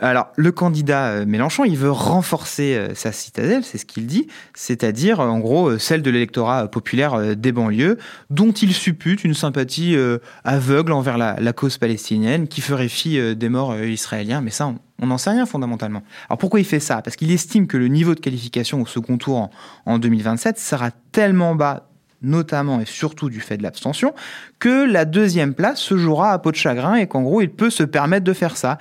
Alors, 0.00 0.28
le 0.36 0.52
candidat 0.52 1.06
euh, 1.08 1.26
Mélenchon, 1.26 1.64
il 1.64 1.76
veut 1.76 1.90
renforcer 1.90 2.76
euh, 2.76 2.94
sa 2.94 3.10
citadelle, 3.10 3.64
c'est 3.64 3.78
ce 3.78 3.84
qu'il 3.84 4.06
dit, 4.06 4.28
c'est-à-dire, 4.54 5.18
euh, 5.18 5.26
en 5.26 5.40
gros, 5.40 5.76
celle 5.78 6.02
de 6.02 6.10
l'électorat 6.10 6.68
populaire 6.68 7.34
des 7.36 7.50
banlieues, 7.50 7.98
dont 8.30 8.52
il 8.52 8.72
suppute 8.72 9.24
une 9.24 9.34
sympathie 9.34 9.96
aveugle 10.44 10.92
envers 10.92 11.18
la, 11.18 11.52
cause 11.52 11.78
palestinienne, 11.78 12.46
qui 12.46 12.60
ferait 12.60 12.88
fi 12.88 13.34
des 13.34 13.48
morts 13.48 13.76
israéliens, 13.76 14.40
mais 14.40 14.50
ça, 14.50 14.68
on- 14.68 14.78
on 15.00 15.06
n'en 15.06 15.18
sait 15.18 15.30
rien 15.30 15.46
fondamentalement. 15.46 16.02
Alors 16.28 16.38
pourquoi 16.38 16.60
il 16.60 16.66
fait 16.66 16.80
ça? 16.80 17.02
Parce 17.02 17.16
qu'il 17.16 17.30
estime 17.32 17.66
que 17.66 17.76
le 17.76 17.88
niveau 17.88 18.14
de 18.14 18.20
qualification 18.20 18.80
au 18.82 18.86
second 18.86 19.16
tour 19.16 19.36
en, 19.36 19.50
en 19.86 19.98
2027 19.98 20.58
sera 20.58 20.90
tellement 21.12 21.54
bas 21.54 21.88
notamment 22.20 22.80
et 22.80 22.84
surtout 22.84 23.30
du 23.30 23.40
fait 23.40 23.56
de 23.56 23.62
l'abstention, 23.62 24.12
que 24.58 24.84
la 24.90 25.04
deuxième 25.04 25.54
place 25.54 25.78
se 25.80 25.96
jouera 25.96 26.32
à 26.32 26.38
peau 26.40 26.50
de 26.50 26.56
chagrin 26.56 26.96
et 26.96 27.06
qu'en 27.06 27.22
gros, 27.22 27.40
il 27.42 27.50
peut 27.50 27.70
se 27.70 27.84
permettre 27.84 28.24
de 28.24 28.32
faire 28.32 28.56
ça. 28.56 28.78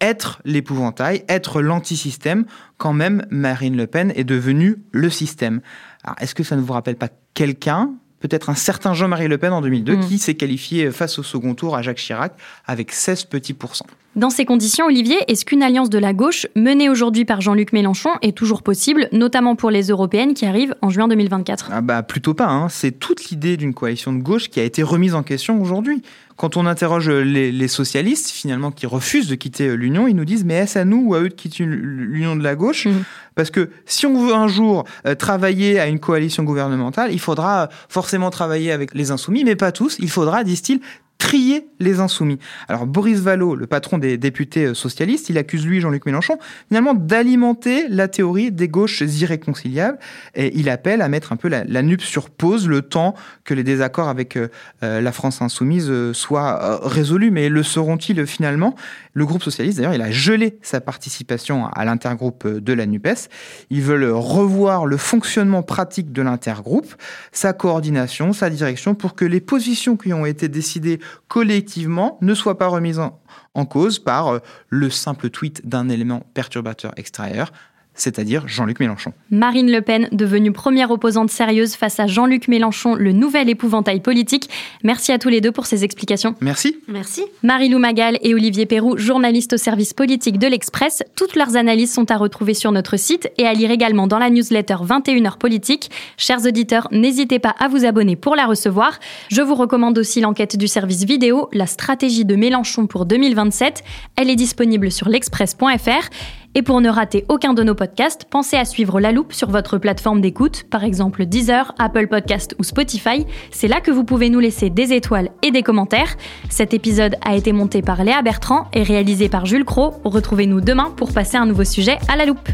Être 0.00 0.40
l'épouvantail, 0.44 1.24
être 1.28 1.60
l'antisystème, 1.60 2.44
quand 2.76 2.92
même 2.92 3.26
Marine 3.30 3.76
Le 3.76 3.86
Pen 3.86 4.12
est 4.14 4.24
devenue 4.24 4.76
le 4.92 5.10
système. 5.10 5.60
Alors, 6.04 6.16
est-ce 6.20 6.34
que 6.34 6.42
ça 6.44 6.56
ne 6.56 6.60
vous 6.60 6.72
rappelle 6.72 6.96
pas 6.96 7.08
quelqu'un 7.34 7.92
Peut-être 8.20 8.50
un 8.50 8.54
certain 8.56 8.94
Jean-Marie 8.94 9.28
Le 9.28 9.38
Pen 9.38 9.52
en 9.52 9.60
2002 9.60 9.96
Mm. 9.96 10.00
qui 10.06 10.18
s'est 10.18 10.34
qualifié 10.34 10.90
face 10.90 11.18
au 11.20 11.22
second 11.22 11.54
tour 11.54 11.76
à 11.76 11.82
Jacques 11.82 11.98
Chirac 11.98 12.32
avec 12.66 12.90
16 12.92 13.24
petits 13.26 13.54
pourcents? 13.54 13.86
Dans 14.18 14.30
ces 14.30 14.44
conditions, 14.44 14.86
Olivier, 14.86 15.16
est-ce 15.28 15.44
qu'une 15.44 15.62
alliance 15.62 15.90
de 15.90 15.98
la 15.98 16.12
gauche, 16.12 16.48
menée 16.56 16.88
aujourd'hui 16.88 17.24
par 17.24 17.40
Jean-Luc 17.40 17.72
Mélenchon, 17.72 18.10
est 18.20 18.36
toujours 18.36 18.62
possible, 18.64 19.08
notamment 19.12 19.54
pour 19.54 19.70
les 19.70 19.90
européennes 19.90 20.34
qui 20.34 20.44
arrivent 20.44 20.74
en 20.82 20.90
juin 20.90 21.06
2024 21.06 21.70
Ah 21.72 21.80
bah 21.82 22.02
plutôt 22.02 22.34
pas. 22.34 22.48
hein. 22.48 22.68
C'est 22.68 22.90
toute 22.90 23.30
l'idée 23.30 23.56
d'une 23.56 23.74
coalition 23.74 24.12
de 24.12 24.20
gauche 24.20 24.48
qui 24.48 24.58
a 24.58 24.64
été 24.64 24.82
remise 24.82 25.14
en 25.14 25.22
question 25.22 25.62
aujourd'hui. 25.62 26.02
Quand 26.36 26.56
on 26.56 26.66
interroge 26.66 27.08
les, 27.08 27.52
les 27.52 27.68
socialistes, 27.68 28.30
finalement, 28.30 28.72
qui 28.72 28.86
refusent 28.86 29.28
de 29.28 29.36
quitter 29.36 29.76
l'Union, 29.76 30.08
ils 30.08 30.16
nous 30.16 30.24
disent 30.24 30.44
mais 30.44 30.54
est-ce 30.54 30.80
à 30.80 30.84
nous 30.84 31.00
ou 31.10 31.14
à 31.14 31.20
eux 31.20 31.28
de 31.28 31.34
quitter 31.34 31.64
l'Union 31.64 32.34
de 32.34 32.42
la 32.42 32.56
gauche? 32.56 32.86
Mhm. 32.86 33.04
Parce 33.36 33.50
que 33.50 33.70
si 33.86 34.04
on 34.04 34.20
veut 34.20 34.34
un 34.34 34.48
jour 34.48 34.82
euh, 35.06 35.14
travailler 35.14 35.78
à 35.78 35.86
une 35.86 36.00
coalition 36.00 36.42
gouvernementale, 36.42 37.12
il 37.12 37.20
faudra 37.20 37.62
euh, 37.62 37.66
forcément 37.88 38.30
travailler 38.30 38.72
avec 38.72 38.94
les 38.94 39.12
insoumis, 39.12 39.44
mais 39.44 39.54
pas 39.54 39.70
tous. 39.70 39.96
Il 40.00 40.10
faudra, 40.10 40.42
disent-ils, 40.42 40.80
trier 41.18 41.66
les 41.80 42.00
insoumis. 42.00 42.38
Alors 42.68 42.86
Boris 42.86 43.20
Vallaud, 43.20 43.56
le 43.56 43.66
patron 43.66 43.98
des 43.98 44.16
députés 44.16 44.66
euh, 44.66 44.74
socialistes, 44.74 45.28
il 45.28 45.36
accuse 45.36 45.66
lui, 45.66 45.80
Jean-Luc 45.80 46.06
Mélenchon, 46.06 46.38
finalement 46.68 46.94
d'alimenter 46.94 47.88
la 47.88 48.08
théorie 48.08 48.52
des 48.52 48.68
gauches 48.68 49.00
irréconciliables 49.00 49.98
et 50.34 50.56
il 50.58 50.70
appelle 50.70 51.02
à 51.02 51.08
mettre 51.08 51.32
un 51.32 51.36
peu 51.36 51.48
la, 51.48 51.64
la 51.64 51.82
NUP 51.82 52.00
sur 52.00 52.30
pause 52.30 52.68
le 52.68 52.82
temps 52.82 53.14
que 53.44 53.52
les 53.52 53.64
désaccords 53.64 54.08
avec 54.08 54.36
euh, 54.36 54.48
euh, 54.82 55.00
la 55.00 55.12
France 55.12 55.42
insoumise 55.42 55.92
soient 56.12 56.80
résolus. 56.82 57.30
Mais 57.30 57.48
le 57.48 57.62
seront-ils 57.62 58.24
finalement? 58.26 58.74
Le 59.12 59.26
groupe 59.26 59.42
socialiste, 59.42 59.78
d'ailleurs, 59.78 59.94
il 59.94 60.02
a 60.02 60.10
gelé 60.12 60.58
sa 60.62 60.80
participation 60.80 61.66
à 61.66 61.84
l'intergroupe 61.84 62.46
de 62.46 62.72
la 62.72 62.86
NUPES. 62.86 63.28
Ils 63.70 63.82
veulent 63.82 64.10
revoir 64.12 64.86
le 64.86 64.96
fonctionnement 64.96 65.62
pratique 65.62 66.12
de 66.12 66.22
l'intergroupe, 66.22 66.94
sa 67.32 67.52
coordination, 67.52 68.32
sa 68.32 68.48
direction, 68.48 68.94
pour 68.94 69.14
que 69.14 69.24
les 69.24 69.40
positions 69.40 69.96
qui 69.96 70.12
ont 70.12 70.24
été 70.24 70.48
décidées 70.48 71.00
collectivement 71.28 72.18
ne 72.20 72.34
soient 72.34 72.58
pas 72.58 72.68
remises 72.68 72.98
en, 72.98 73.20
en 73.54 73.66
cause 73.66 73.98
par 73.98 74.28
euh, 74.28 74.38
le 74.68 74.90
simple 74.90 75.30
tweet 75.30 75.68
d'un 75.68 75.88
élément 75.88 76.22
perturbateur 76.34 76.92
extérieur, 76.96 77.52
c'est-à-dire 77.98 78.48
Jean-Luc 78.48 78.80
Mélenchon. 78.80 79.12
Marine 79.30 79.70
Le 79.70 79.82
Pen, 79.82 80.08
devenue 80.12 80.52
première 80.52 80.90
opposante 80.90 81.30
sérieuse 81.30 81.74
face 81.74 82.00
à 82.00 82.06
Jean-Luc 82.06 82.48
Mélenchon, 82.48 82.94
le 82.94 83.12
nouvel 83.12 83.48
épouvantail 83.48 84.00
politique. 84.00 84.48
Merci 84.82 85.12
à 85.12 85.18
tous 85.18 85.28
les 85.28 85.40
deux 85.40 85.52
pour 85.52 85.66
ces 85.66 85.84
explications. 85.84 86.34
Merci. 86.40 86.76
Merci. 86.88 87.24
Marie-Lou 87.42 87.78
Magal 87.78 88.18
et 88.22 88.34
Olivier 88.34 88.66
Perrou, 88.66 88.96
journalistes 88.96 89.52
au 89.52 89.56
service 89.56 89.92
politique 89.92 90.38
de 90.38 90.46
l'Express. 90.46 91.02
Toutes 91.16 91.36
leurs 91.36 91.56
analyses 91.56 91.92
sont 91.92 92.10
à 92.10 92.16
retrouver 92.16 92.54
sur 92.54 92.72
notre 92.72 92.96
site 92.96 93.30
et 93.36 93.46
à 93.46 93.52
lire 93.52 93.70
également 93.70 94.06
dans 94.06 94.18
la 94.18 94.30
newsletter 94.30 94.76
21h 94.82 95.38
politique. 95.38 95.90
Chers 96.16 96.46
auditeurs, 96.46 96.88
n'hésitez 96.92 97.38
pas 97.38 97.54
à 97.58 97.68
vous 97.68 97.84
abonner 97.84 98.16
pour 98.16 98.36
la 98.36 98.46
recevoir. 98.46 98.98
Je 99.30 99.42
vous 99.42 99.54
recommande 99.54 99.98
aussi 99.98 100.20
l'enquête 100.20 100.56
du 100.56 100.68
service 100.68 101.04
vidéo, 101.04 101.48
la 101.52 101.66
stratégie 101.66 102.24
de 102.24 102.36
Mélenchon 102.36 102.86
pour 102.86 103.06
2027. 103.06 103.82
Elle 104.16 104.30
est 104.30 104.36
disponible 104.36 104.90
sur 104.90 105.08
l'express.fr. 105.08 106.08
Et 106.54 106.62
pour 106.62 106.80
ne 106.80 106.88
rater 106.88 107.24
aucun 107.28 107.54
de 107.54 107.62
nos 107.62 107.74
podcasts, 107.74 108.24
pensez 108.24 108.56
à 108.56 108.64
suivre 108.64 109.00
La 109.00 109.12
Loupe 109.12 109.32
sur 109.32 109.50
votre 109.50 109.78
plateforme 109.78 110.20
d'écoute, 110.20 110.64
par 110.70 110.82
exemple 110.82 111.26
Deezer, 111.26 111.74
Apple 111.78 112.08
Podcast 112.08 112.54
ou 112.58 112.64
Spotify. 112.64 113.26
C'est 113.50 113.68
là 113.68 113.80
que 113.80 113.90
vous 113.90 114.04
pouvez 114.04 114.30
nous 114.30 114.40
laisser 114.40 114.70
des 114.70 114.92
étoiles 114.92 115.30
et 115.42 115.50
des 115.50 115.62
commentaires. 115.62 116.16
Cet 116.48 116.74
épisode 116.74 117.16
a 117.24 117.36
été 117.36 117.52
monté 117.52 117.82
par 117.82 118.02
Léa 118.02 118.22
Bertrand 118.22 118.68
et 118.72 118.82
réalisé 118.82 119.28
par 119.28 119.46
Jules 119.46 119.64
Cro. 119.64 119.94
Retrouvez-nous 120.04 120.60
demain 120.60 120.92
pour 120.96 121.12
passer 121.12 121.36
un 121.36 121.46
nouveau 121.46 121.64
sujet 121.64 121.98
à 122.08 122.16
La 122.16 122.26
Loupe. 122.26 122.48